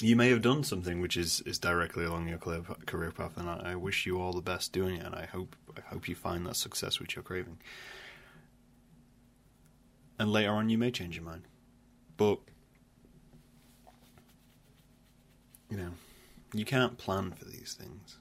you 0.00 0.16
may 0.16 0.28
have 0.30 0.42
done 0.42 0.64
something 0.64 1.00
which 1.00 1.16
is, 1.16 1.40
is 1.42 1.58
directly 1.58 2.04
along 2.04 2.28
your 2.28 2.38
career 2.38 3.10
path, 3.10 3.36
and 3.36 3.48
I, 3.48 3.72
I, 3.72 3.74
wish 3.74 4.06
you 4.06 4.20
all 4.20 4.32
the 4.32 4.42
best 4.42 4.72
doing 4.72 4.96
it. 4.96 5.04
And 5.04 5.14
I 5.14 5.26
hope 5.26 5.56
I 5.76 5.80
hope 5.88 6.08
you 6.08 6.14
find 6.14 6.46
that 6.46 6.56
success 6.56 7.00
which 7.00 7.16
you're 7.16 7.22
craving. 7.22 7.58
And 10.18 10.32
later 10.32 10.50
on, 10.50 10.68
you 10.68 10.78
may 10.78 10.90
change 10.90 11.16
your 11.16 11.24
mind, 11.24 11.42
but 12.16 12.38
you 15.70 15.76
know, 15.76 15.90
you 16.52 16.64
can't 16.64 16.98
plan 16.98 17.32
for 17.32 17.44
these 17.44 17.76
things. 17.78 18.18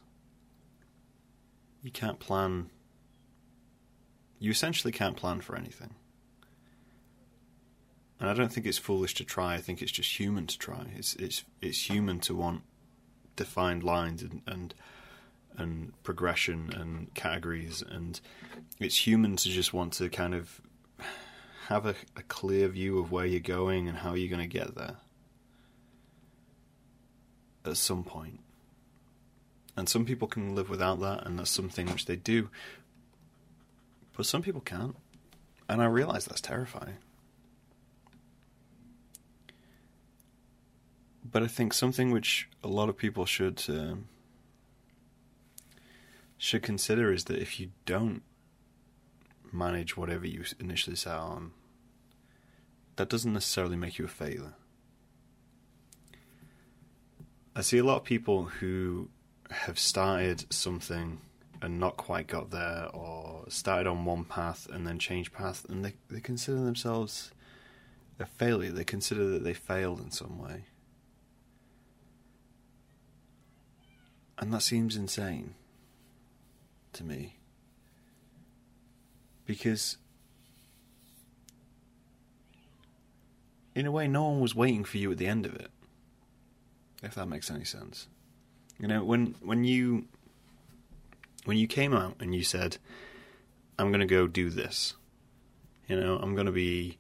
You 1.84 1.92
can't 1.92 2.18
plan. 2.18 2.70
You 4.40 4.50
essentially 4.50 4.92
can't 4.92 5.18
plan 5.18 5.42
for 5.42 5.56
anything. 5.56 5.94
And 8.20 8.30
I 8.30 8.34
don't 8.34 8.52
think 8.52 8.66
it's 8.66 8.78
foolish 8.78 9.14
to 9.16 9.26
try. 9.26 9.56
I 9.56 9.58
think 9.58 9.82
it's 9.82 9.92
just 9.92 10.18
human 10.18 10.48
to 10.48 10.58
try. 10.58 10.86
It's 10.96 11.14
it's 11.16 11.44
it's 11.62 11.90
human 11.90 12.20
to 12.22 12.34
want 12.34 12.64
defined 13.36 13.84
lines 13.84 14.24
and 14.24 14.42
and, 14.48 14.74
and 15.58 15.92
progression 16.04 16.72
and 16.74 17.14
categories, 17.14 17.84
and 17.88 18.20
it's 18.80 19.06
human 19.06 19.36
to 19.36 19.50
just 19.50 19.74
want 19.74 19.92
to 19.94 20.08
kind 20.10 20.34
of 20.34 20.62
have 21.68 21.86
a, 21.86 21.96
a 22.16 22.24
clear 22.24 22.70
view 22.70 23.00
of 23.00 23.12
where 23.12 23.26
you're 23.26 23.40
going 23.40 23.90
and 23.90 23.98
how 23.98 24.14
you're 24.14 24.30
going 24.30 24.50
to 24.50 24.58
get 24.58 24.76
there 24.76 24.98
at 27.66 27.78
some 27.78 28.04
point. 28.04 28.40
And 29.76 29.90
some 29.90 30.06
people 30.06 30.28
can 30.28 30.56
live 30.56 30.70
without 30.70 31.00
that, 31.02 31.26
and 31.26 31.40
that's 31.40 31.50
something 31.50 31.88
which 31.88 32.06
they 32.06 32.16
do. 32.16 32.50
But 34.16 34.26
some 34.26 34.42
people 34.42 34.62
can't. 34.62 34.96
And 35.68 35.82
I 35.82 35.86
realize 35.86 36.26
that's 36.26 36.42
terrifying. 36.42 36.98
but 41.34 41.42
I 41.42 41.48
think 41.48 41.74
something 41.74 42.12
which 42.12 42.48
a 42.64 42.68
lot 42.68 42.90
of 42.90 42.96
people 42.96 43.26
should 43.26 43.64
uh, 43.68 43.96
should 46.38 46.62
consider 46.62 47.12
is 47.12 47.24
that 47.26 47.40
if 47.40 47.60
you 47.60 47.72
don't 47.86 48.22
manage 49.52 49.98
whatever 49.98 50.28
you 50.28 50.44
initially 50.60 50.96
set 50.96 51.14
out 51.14 51.32
on, 51.32 51.52
that 52.98 53.10
doesn't 53.10 53.34
necessarily 53.34 53.76
make 53.76 53.98
you 53.98 54.06
a 54.06 54.10
failure. 54.10 54.54
I 57.56 57.62
see 57.62 57.80
a 57.80 57.84
lot 57.84 57.98
of 57.98 58.04
people 58.04 58.46
who 58.46 59.10
have 59.54 59.80
started 59.80 60.52
something 60.54 61.20
and 61.62 61.80
not 61.80 61.96
quite 61.96 62.28
got 62.28 62.52
there, 62.52 62.90
or 62.94 63.46
started 63.48 63.88
on 63.88 64.04
one 64.04 64.26
path 64.26 64.68
and 64.72 64.86
then 64.86 65.00
changed 65.00 65.32
path, 65.32 65.66
and 65.70 65.86
they, 65.86 65.94
they 66.10 66.20
consider 66.20 66.58
themselves 66.62 67.32
a 68.20 68.26
failure. 68.26 68.72
They 68.72 68.84
consider 68.84 69.30
that 69.30 69.44
they 69.44 69.54
failed 69.54 70.02
in 70.02 70.12
some 70.12 70.40
way. 70.40 70.66
And 74.38 74.54
that 74.54 74.62
seems 74.62 74.98
insane 74.98 75.54
to 76.92 77.04
me. 77.04 77.38
Because, 79.46 79.98
in 83.74 83.86
a 83.86 83.92
way, 83.92 84.08
no 84.08 84.28
one 84.28 84.42
was 84.42 84.54
waiting 84.54 84.84
for 84.84 84.98
you 84.98 85.12
at 85.12 85.18
the 85.18 85.28
end 85.28 85.46
of 85.46 85.56
it. 85.56 85.72
If 87.02 87.16
that 87.16 87.28
makes 87.28 87.50
any 87.50 87.64
sense. 87.64 88.08
You 88.80 88.88
know, 88.88 89.04
when 89.04 89.36
when 89.42 89.64
you 89.64 90.06
when 91.46 91.58
you 91.58 91.68
came 91.68 91.94
out 91.94 92.16
and 92.20 92.34
you 92.34 92.44
said, 92.44 92.78
"I'm 93.78 93.90
going 93.90 94.00
to 94.00 94.06
go 94.06 94.28
do 94.28 94.50
this," 94.50 94.94
you 95.88 96.00
know, 96.00 96.18
I'm 96.18 96.34
going 96.34 96.48
to 96.48 96.52
be, 96.52 96.98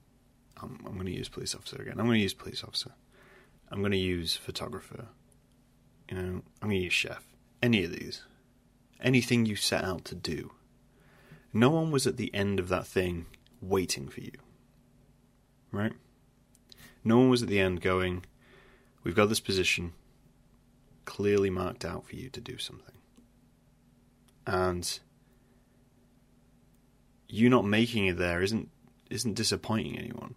um, 0.62 0.79
I'm, 0.81 0.88
I'm 0.88 0.93
going 0.93 1.07
to 1.07 1.13
use 1.13 1.29
police 1.29 1.55
officer 1.55 1.81
again. 1.81 1.99
I'm 1.99 2.05
going 2.05 2.17
to 2.17 2.23
use 2.23 2.33
police 2.33 2.63
officer. 2.63 2.91
I'm 3.71 3.79
going 3.79 3.91
to 3.91 3.97
use 3.97 4.36
photographer. 4.36 5.07
You 6.09 6.17
know, 6.17 6.41
I'm 6.62 6.69
going 6.69 6.79
to 6.79 6.83
use 6.86 6.93
chef. 6.93 7.23
Any 7.62 7.83
of 7.83 7.91
these. 7.91 8.23
Anything 9.01 9.45
you 9.45 9.55
set 9.55 9.83
out 9.83 10.05
to 10.05 10.15
do. 10.15 10.51
No 11.53 11.69
one 11.69 11.91
was 11.91 12.05
at 12.05 12.17
the 12.17 12.33
end 12.33 12.59
of 12.59 12.67
that 12.69 12.86
thing 12.86 13.25
waiting 13.62 14.09
for 14.09 14.21
you. 14.21 14.31
Right? 15.71 15.93
No 17.03 17.17
one 17.17 17.29
was 17.29 17.41
at 17.41 17.49
the 17.49 17.59
end 17.59 17.81
going, 17.81 18.25
We've 19.03 19.15
got 19.15 19.27
this 19.29 19.39
position 19.39 19.93
clearly 21.05 21.49
marked 21.49 21.85
out 21.85 22.05
for 22.05 22.15
you 22.15 22.29
to 22.29 22.41
do 22.41 22.57
something. 22.57 22.97
And 24.45 24.99
you 27.27 27.49
not 27.49 27.65
making 27.65 28.05
it 28.05 28.17
there 28.17 28.41
isn't 28.41 28.69
isn't 29.09 29.33
disappointing 29.35 29.97
anyone. 29.97 30.35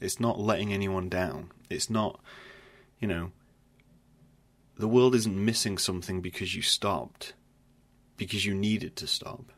It's 0.00 0.20
not 0.20 0.38
letting 0.38 0.72
anyone 0.72 1.08
down. 1.08 1.50
It's 1.70 1.88
not, 1.88 2.20
you 3.00 3.08
know, 3.08 3.32
the 4.78 4.88
world 4.88 5.14
isn't 5.14 5.44
missing 5.44 5.78
something 5.78 6.20
because 6.20 6.54
you 6.54 6.62
stopped, 6.62 7.32
because 8.16 8.44
you 8.44 8.54
needed 8.54 8.96
to 8.96 9.06
stop. 9.06 9.52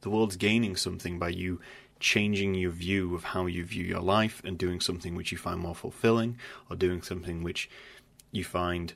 The 0.00 0.10
world's 0.10 0.36
gaining 0.36 0.76
something 0.76 1.18
by 1.18 1.28
you 1.28 1.60
changing 2.00 2.54
your 2.54 2.72
view 2.72 3.14
of 3.14 3.22
how 3.22 3.46
you 3.46 3.64
view 3.64 3.84
your 3.84 4.00
life 4.00 4.42
and 4.44 4.58
doing 4.58 4.80
something 4.80 5.14
which 5.14 5.30
you 5.30 5.38
find 5.38 5.60
more 5.60 5.74
fulfilling 5.74 6.36
or 6.68 6.74
doing 6.74 7.00
something 7.00 7.44
which 7.44 7.70
you 8.32 8.42
find 8.42 8.94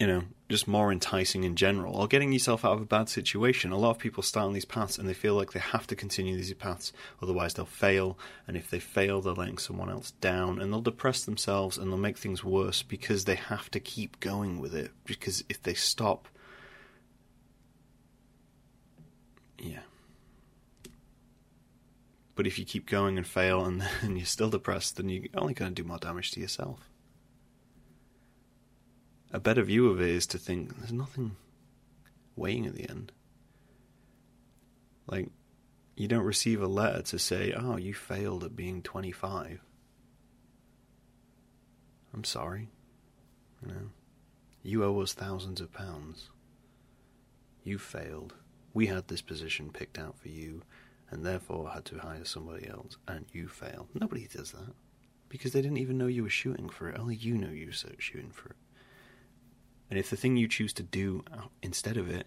you 0.00 0.06
know, 0.06 0.22
just 0.48 0.66
more 0.66 0.90
enticing 0.90 1.44
in 1.44 1.54
general, 1.54 1.94
or 1.94 2.08
getting 2.08 2.32
yourself 2.32 2.64
out 2.64 2.72
of 2.72 2.80
a 2.80 2.86
bad 2.86 3.10
situation. 3.10 3.70
A 3.70 3.76
lot 3.76 3.90
of 3.90 3.98
people 3.98 4.22
start 4.22 4.46
on 4.46 4.54
these 4.54 4.64
paths 4.64 4.96
and 4.96 5.06
they 5.06 5.12
feel 5.12 5.34
like 5.34 5.52
they 5.52 5.60
have 5.60 5.86
to 5.88 5.94
continue 5.94 6.34
these 6.34 6.54
paths, 6.54 6.90
otherwise 7.22 7.52
they'll 7.52 7.66
fail. 7.66 8.18
And 8.48 8.56
if 8.56 8.70
they 8.70 8.80
fail, 8.80 9.20
they're 9.20 9.34
letting 9.34 9.58
someone 9.58 9.90
else 9.90 10.12
down, 10.12 10.58
and 10.58 10.72
they'll 10.72 10.80
depress 10.80 11.24
themselves 11.24 11.76
and 11.76 11.92
they'll 11.92 11.98
make 11.98 12.16
things 12.16 12.42
worse 12.42 12.82
because 12.82 13.26
they 13.26 13.34
have 13.34 13.70
to 13.72 13.78
keep 13.78 14.18
going 14.20 14.58
with 14.58 14.74
it. 14.74 14.90
Because 15.04 15.44
if 15.50 15.62
they 15.62 15.74
stop, 15.74 16.28
yeah. 19.58 19.80
But 22.36 22.46
if 22.46 22.58
you 22.58 22.64
keep 22.64 22.88
going 22.88 23.18
and 23.18 23.26
fail 23.26 23.66
and, 23.66 23.84
you're 24.08 24.24
still 24.24 24.48
depressed, 24.48 24.96
then 24.96 25.10
you're 25.10 25.24
only 25.34 25.52
going 25.52 25.74
to 25.74 25.82
do 25.82 25.86
more 25.86 25.98
damage 25.98 26.30
to 26.30 26.40
yourself 26.40 26.90
a 29.32 29.40
better 29.40 29.62
view 29.62 29.88
of 29.88 30.00
it 30.00 30.08
is 30.08 30.26
to 30.28 30.38
think 30.38 30.78
there's 30.78 30.92
nothing 30.92 31.36
weighing 32.36 32.66
at 32.66 32.74
the 32.74 32.88
end. 32.88 33.12
Like, 35.06 35.28
you 35.96 36.08
don't 36.08 36.24
receive 36.24 36.62
a 36.62 36.66
letter 36.66 37.02
to 37.02 37.18
say, 37.18 37.52
oh, 37.52 37.76
you 37.76 37.94
failed 37.94 38.44
at 38.44 38.56
being 38.56 38.82
25. 38.82 39.60
I'm 42.12 42.24
sorry. 42.24 42.68
You 43.66 43.90
you 44.62 44.84
owe 44.84 45.00
us 45.00 45.12
thousands 45.12 45.60
of 45.60 45.72
pounds. 45.72 46.28
You 47.64 47.78
failed. 47.78 48.34
We 48.74 48.86
had 48.86 49.08
this 49.08 49.22
position 49.22 49.70
picked 49.72 49.98
out 49.98 50.18
for 50.18 50.28
you, 50.28 50.62
and 51.10 51.24
therefore 51.24 51.70
had 51.70 51.84
to 51.86 51.98
hire 51.98 52.24
somebody 52.24 52.68
else, 52.68 52.96
and 53.08 53.26
you 53.32 53.48
failed. 53.48 53.88
Nobody 53.94 54.26
does 54.26 54.52
that. 54.52 54.74
Because 55.28 55.52
they 55.52 55.62
didn't 55.62 55.78
even 55.78 55.98
know 55.98 56.06
you 56.06 56.22
were 56.22 56.30
shooting 56.30 56.68
for 56.68 56.88
it. 56.88 56.98
Only 56.98 57.14
you 57.16 57.36
know 57.36 57.50
you 57.50 57.66
were 57.66 57.72
shooting 57.98 58.30
for 58.30 58.50
it. 58.50 58.56
And 59.90 59.98
if 59.98 60.08
the 60.08 60.16
thing 60.16 60.36
you 60.36 60.48
choose 60.48 60.72
to 60.74 60.82
do 60.82 61.24
uh, 61.32 61.42
instead 61.62 61.96
of 61.96 62.08
it 62.08 62.26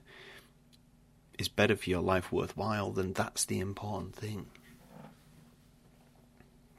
is 1.39 1.47
better 1.47 1.76
for 1.76 1.89
your 1.89 2.02
life 2.02 2.32
worthwhile, 2.32 2.91
then 2.91 3.13
that's 3.13 3.45
the 3.45 3.60
important 3.60 4.15
thing. 4.15 4.47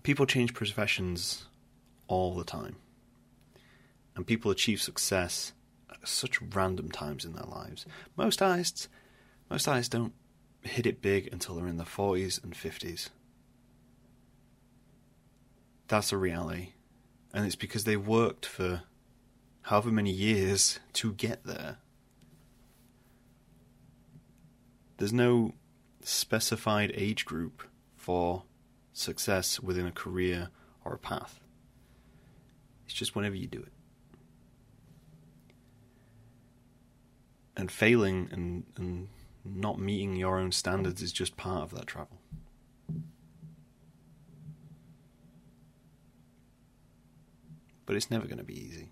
People 0.03 0.27
change 0.27 0.53
professions 0.53 1.47
all 2.07 2.35
the 2.35 2.44
time. 2.44 2.77
And 4.14 4.27
people 4.27 4.51
achieve 4.51 4.81
success 4.81 5.55
at 5.90 6.07
such 6.07 6.40
random 6.40 6.90
times 6.90 7.25
in 7.25 7.33
their 7.33 7.47
lives. 7.47 7.87
Most 8.16 8.42
artists 8.42 8.88
most 9.51 9.68
artists 9.68 9.90
don't 9.90 10.14
hit 10.62 10.87
it 10.87 11.03
big 11.03 11.29
until 11.33 11.55
they're 11.55 11.66
in 11.66 11.77
their 11.77 11.87
forties 11.87 12.40
and 12.42 12.57
fifties. 12.57 13.11
That's 15.88 16.12
a 16.12 16.16
reality. 16.16 16.73
And 17.33 17.44
it's 17.44 17.57
because 17.57 17.85
they 17.85 17.97
worked 17.97 18.47
for 18.47 18.83
however 19.64 19.90
many 19.90 20.11
years 20.11 20.79
to 20.92 21.12
get 21.14 21.44
there. 21.44 21.79
There's 24.98 25.12
no 25.12 25.55
specified 26.03 26.92
age 26.94 27.24
group 27.24 27.62
for 27.96 28.44
success 28.92 29.59
within 29.59 29.87
a 29.87 29.90
career 29.90 30.50
or 30.85 30.92
a 30.92 30.98
path. 30.98 31.40
It's 32.85 32.94
just 32.94 33.16
whenever 33.16 33.37
you 33.37 33.46
do 33.46 33.61
it. 33.61 33.72
And 37.57 37.72
failing 37.72 38.29
and, 38.33 38.64
and 38.77 39.09
not 39.44 39.79
meeting 39.79 40.14
your 40.14 40.38
own 40.38 40.53
standards 40.53 41.00
is 41.00 41.12
just 41.12 41.38
part 41.38 41.62
of 41.62 41.74
that 41.74 41.87
travel. 41.87 42.18
But 47.87 47.96
it's 47.96 48.11
never 48.11 48.27
going 48.27 48.38
to 48.38 48.44
be 48.44 48.59
easy. 48.59 48.90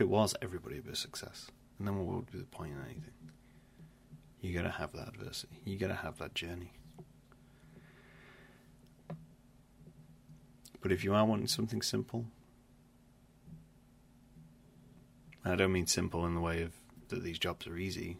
If 0.00 0.04
it 0.04 0.08
was, 0.08 0.34
everybody 0.40 0.76
would 0.76 0.86
be 0.86 0.92
a 0.92 0.96
success. 0.96 1.50
And 1.78 1.86
then 1.86 1.98
what 1.98 2.16
would 2.16 2.32
be 2.32 2.38
the 2.38 2.44
point 2.44 2.72
in 2.72 2.78
anything? 2.86 3.12
You 4.40 4.54
gotta 4.54 4.70
have 4.70 4.92
that 4.94 5.08
adversity. 5.08 5.60
You 5.66 5.76
gotta 5.76 5.96
have 5.96 6.16
that 6.20 6.34
journey. 6.34 6.72
But 10.80 10.90
if 10.90 11.04
you 11.04 11.12
are 11.12 11.26
wanting 11.26 11.48
something 11.48 11.82
simple, 11.82 12.24
I 15.44 15.54
don't 15.54 15.70
mean 15.70 15.86
simple 15.86 16.24
in 16.24 16.34
the 16.34 16.40
way 16.40 16.62
of 16.62 16.72
that 17.08 17.22
these 17.22 17.38
jobs 17.38 17.66
are 17.66 17.76
easy. 17.76 18.16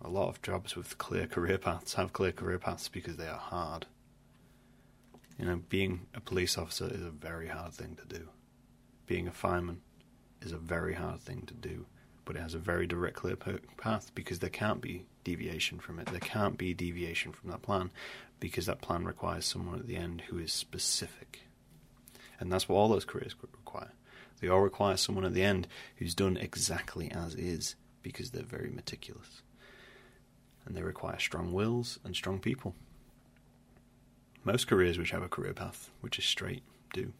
A 0.00 0.08
lot 0.08 0.28
of 0.28 0.40
jobs 0.42 0.76
with 0.76 0.96
clear 0.96 1.26
career 1.26 1.58
paths 1.58 1.94
have 1.94 2.12
clear 2.12 2.30
career 2.30 2.60
paths 2.60 2.88
because 2.88 3.16
they 3.16 3.26
are 3.26 3.36
hard. 3.36 3.86
You 5.40 5.46
know, 5.46 5.60
being 5.68 6.06
a 6.14 6.20
police 6.20 6.56
officer 6.56 6.86
is 6.86 7.02
a 7.02 7.10
very 7.10 7.48
hard 7.48 7.72
thing 7.72 7.96
to 7.96 8.06
do. 8.06 8.28
Being 9.08 9.26
a 9.26 9.32
fireman 9.32 9.80
is 10.42 10.52
a 10.52 10.58
very 10.58 10.94
hard 10.94 11.20
thing 11.20 11.42
to 11.46 11.54
do, 11.54 11.86
but 12.24 12.36
it 12.36 12.40
has 12.40 12.54
a 12.54 12.58
very 12.58 12.86
direct 12.86 13.16
clear 13.16 13.36
path 13.36 14.10
because 14.14 14.38
there 14.38 14.50
can't 14.50 14.80
be 14.80 15.04
deviation 15.24 15.78
from 15.78 15.98
it. 15.98 16.06
There 16.06 16.20
can't 16.20 16.56
be 16.56 16.74
deviation 16.74 17.32
from 17.32 17.50
that 17.50 17.62
plan 17.62 17.90
because 18.38 18.66
that 18.66 18.80
plan 18.80 19.04
requires 19.04 19.44
someone 19.44 19.78
at 19.78 19.86
the 19.86 19.96
end 19.96 20.22
who 20.28 20.38
is 20.38 20.52
specific. 20.52 21.42
And 22.38 22.50
that's 22.50 22.68
what 22.68 22.76
all 22.76 22.88
those 22.88 23.04
careers 23.04 23.34
require. 23.40 23.92
They 24.40 24.48
all 24.48 24.60
require 24.60 24.96
someone 24.96 25.26
at 25.26 25.34
the 25.34 25.42
end 25.42 25.68
who's 25.96 26.14
done 26.14 26.38
exactly 26.38 27.10
as 27.10 27.34
is 27.34 27.74
because 28.02 28.30
they're 28.30 28.42
very 28.42 28.70
meticulous. 28.70 29.42
And 30.64 30.74
they 30.74 30.82
require 30.82 31.18
strong 31.18 31.52
wills 31.52 31.98
and 32.04 32.16
strong 32.16 32.38
people. 32.38 32.74
Most 34.42 34.66
careers 34.66 34.96
which 34.98 35.10
have 35.10 35.22
a 35.22 35.28
career 35.28 35.52
path, 35.52 35.90
which 36.00 36.18
is 36.18 36.24
straight, 36.24 36.62
do. 36.94 37.12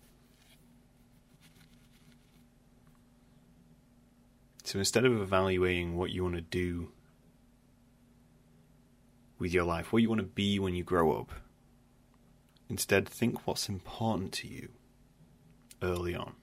So 4.65 4.79
instead 4.79 5.05
of 5.05 5.21
evaluating 5.21 5.97
what 5.97 6.11
you 6.11 6.23
want 6.23 6.37
to 6.37 6.41
do 6.41 6.91
with 9.39 9.53
your 9.53 9.65
life, 9.65 9.93
what 9.93 10.03
you 10.03 10.09
want 10.09 10.21
to 10.21 10.27
be 10.27 10.59
when 10.59 10.75
you 10.75 10.85
grow 10.85 11.13
up, 11.19 11.31
instead 12.69 13.09
think 13.09 13.47
what's 13.47 13.69
important 13.69 14.33
to 14.33 14.49
you 14.49 14.69
early 15.83 16.15
on. 16.15 16.35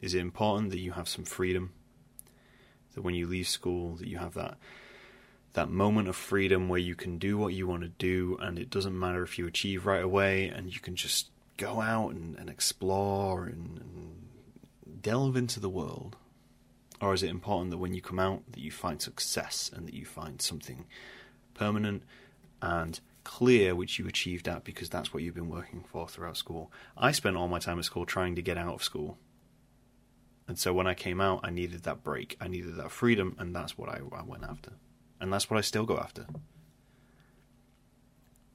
Is 0.00 0.14
it 0.14 0.20
important 0.20 0.70
that 0.70 0.78
you 0.78 0.92
have 0.92 1.08
some 1.08 1.24
freedom? 1.24 1.72
That 2.94 3.02
when 3.02 3.14
you 3.14 3.26
leave 3.26 3.48
school 3.48 3.96
that 3.96 4.08
you 4.08 4.18
have 4.18 4.34
that 4.34 4.56
that 5.54 5.70
moment 5.70 6.08
of 6.08 6.14
freedom 6.14 6.68
where 6.68 6.78
you 6.78 6.94
can 6.94 7.18
do 7.18 7.36
what 7.36 7.52
you 7.52 7.66
want 7.66 7.82
to 7.82 7.88
do 7.88 8.38
and 8.40 8.58
it 8.58 8.70
doesn't 8.70 8.96
matter 8.96 9.22
if 9.22 9.38
you 9.38 9.46
achieve 9.46 9.86
right 9.86 10.02
away 10.02 10.46
and 10.46 10.72
you 10.72 10.78
can 10.78 10.94
just 10.94 11.30
go 11.56 11.80
out 11.80 12.10
and, 12.10 12.36
and 12.38 12.48
explore 12.48 13.46
and, 13.46 13.78
and 13.78 15.02
delve 15.02 15.36
into 15.36 15.58
the 15.58 15.68
world? 15.68 16.16
Or 17.00 17.14
is 17.14 17.22
it 17.22 17.30
important 17.30 17.70
that 17.70 17.78
when 17.78 17.94
you 17.94 18.02
come 18.02 18.18
out 18.18 18.42
that 18.52 18.60
you 18.60 18.70
find 18.70 19.00
success 19.00 19.70
and 19.74 19.86
that 19.86 19.94
you 19.94 20.04
find 20.04 20.42
something 20.42 20.86
permanent 21.54 22.02
and 22.60 23.00
clear 23.24 23.74
which 23.74 23.98
you 23.98 24.06
achieved 24.08 24.48
at 24.48 24.64
because 24.64 24.88
that's 24.88 25.12
what 25.12 25.22
you've 25.22 25.34
been 25.34 25.50
working 25.50 25.84
for 25.86 26.08
throughout 26.08 26.36
school. 26.36 26.72
I 26.96 27.12
spent 27.12 27.36
all 27.36 27.46
my 27.46 27.58
time 27.58 27.78
at 27.78 27.84
school 27.84 28.06
trying 28.06 28.34
to 28.36 28.42
get 28.42 28.56
out 28.56 28.74
of 28.74 28.82
school. 28.82 29.18
And 30.48 30.58
so 30.58 30.72
when 30.72 30.86
I 30.86 30.94
came 30.94 31.20
out, 31.20 31.40
I 31.44 31.50
needed 31.50 31.82
that 31.82 32.02
break. 32.02 32.36
I 32.40 32.48
needed 32.48 32.76
that 32.76 32.90
freedom, 32.90 33.36
and 33.38 33.54
that's 33.54 33.76
what 33.76 33.90
I, 33.90 34.00
I 34.16 34.22
went 34.22 34.44
after. 34.44 34.72
And 35.20 35.30
that's 35.30 35.50
what 35.50 35.58
I 35.58 35.60
still 35.60 35.84
go 35.84 35.98
after. 35.98 36.24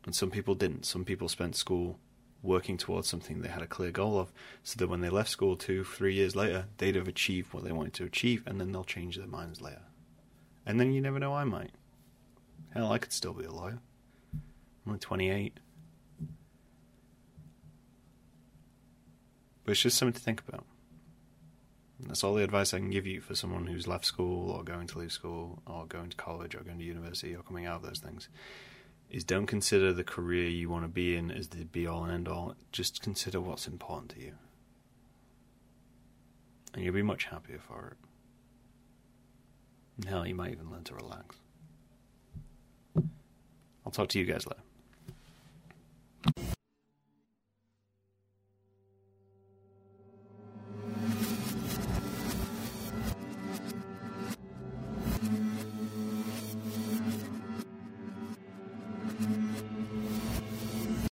And 0.06 0.16
some 0.16 0.32
people 0.32 0.56
didn't. 0.56 0.88
Some 0.88 1.06
people 1.06 1.30
spent 1.30 1.56
school 1.56 2.00
working 2.44 2.78
towards 2.78 3.08
something 3.08 3.42
they 3.42 3.50
had 3.50 3.64
a 3.64 3.68
clear 3.68 3.90
goal 3.90 4.20
of, 4.20 4.32
so 4.62 4.78
that 4.78 4.90
when 4.90 5.02
they 5.02 5.10
left 5.10 5.30
school 5.30 5.56
two, 5.56 5.84
three 5.84 6.14
years 6.14 6.36
later, 6.36 6.66
they'd 6.78 6.96
have 6.96 7.08
achieved 7.08 7.54
what 7.54 7.64
they 7.64 7.72
wanted 7.72 7.94
to 7.94 8.04
achieve, 8.04 8.44
and 8.46 8.60
then 8.60 8.72
they'll 8.72 8.84
change 8.84 9.18
their 9.18 9.26
minds 9.26 9.62
later. 9.62 9.82
And 10.66 10.80
then 10.80 10.94
you 10.94 11.02
never 11.02 11.20
know, 11.20 11.34
I 11.34 11.46
might. 11.46 11.72
Hell, 12.74 12.92
I 12.92 12.98
could 12.98 13.14
still 13.14 13.34
be 13.34 13.46
a 13.46 13.52
lawyer. 13.52 13.80
I'm 14.34 14.42
only 14.88 15.00
28. 15.00 15.60
But 19.64 19.72
it's 19.72 19.82
just 19.82 19.98
something 19.98 20.14
to 20.14 20.20
think 20.20 20.42
about. 20.48 20.66
And 22.00 22.10
that's 22.10 22.24
all 22.24 22.34
the 22.34 22.44
advice 22.44 22.74
I 22.74 22.80
can 22.80 22.90
give 22.90 23.08
you 23.08 23.22
for 23.22 23.36
someone 23.36 23.68
who's 23.68 23.88
left 23.88 24.06
school 24.06 24.52
or 24.52 24.64
going 24.64 24.88
to 24.88 25.00
leave 25.00 25.12
school 25.12 25.62
or 25.66 25.86
going 25.86 26.10
to 26.10 26.18
college 26.18 26.56
or 26.56 26.60
going 26.60 26.80
to 26.80 26.84
university 26.84 27.34
or 27.34 27.44
coming 27.44 27.66
out 27.66 27.78
of 27.78 27.84
those 27.84 28.00
things 28.00 28.28
is 29.14 29.24
don't 29.24 29.46
consider 29.46 29.94
the 29.94 30.04
career 30.04 30.50
you 30.50 30.68
want 30.70 30.84
to 30.84 30.90
be 30.90 31.16
in 31.16 31.30
as 31.30 31.50
the 31.50 31.64
be 31.64 31.86
all 31.86 32.04
and 32.04 32.12
end 32.12 32.28
all. 32.28 32.56
Just 32.72 33.02
consider 33.04 33.40
what's 33.40 33.68
important 33.68 34.10
to 34.12 34.20
you. 34.20 34.34
And 36.74 36.84
you'll 36.84 36.96
be 36.96 37.04
much 37.04 37.26
happier 37.26 37.60
for 37.60 37.96
it. 40.00 40.08
Hell, 40.08 40.26
you 40.26 40.34
might 40.34 40.52
even 40.52 40.72
learn 40.72 40.84
to 40.86 40.96
relax. 40.96 41.36
I'll 43.86 43.92
talk 43.92 44.10
to 44.10 44.20
you 44.20 44.26
guys 44.26 44.48
later. 44.48 44.64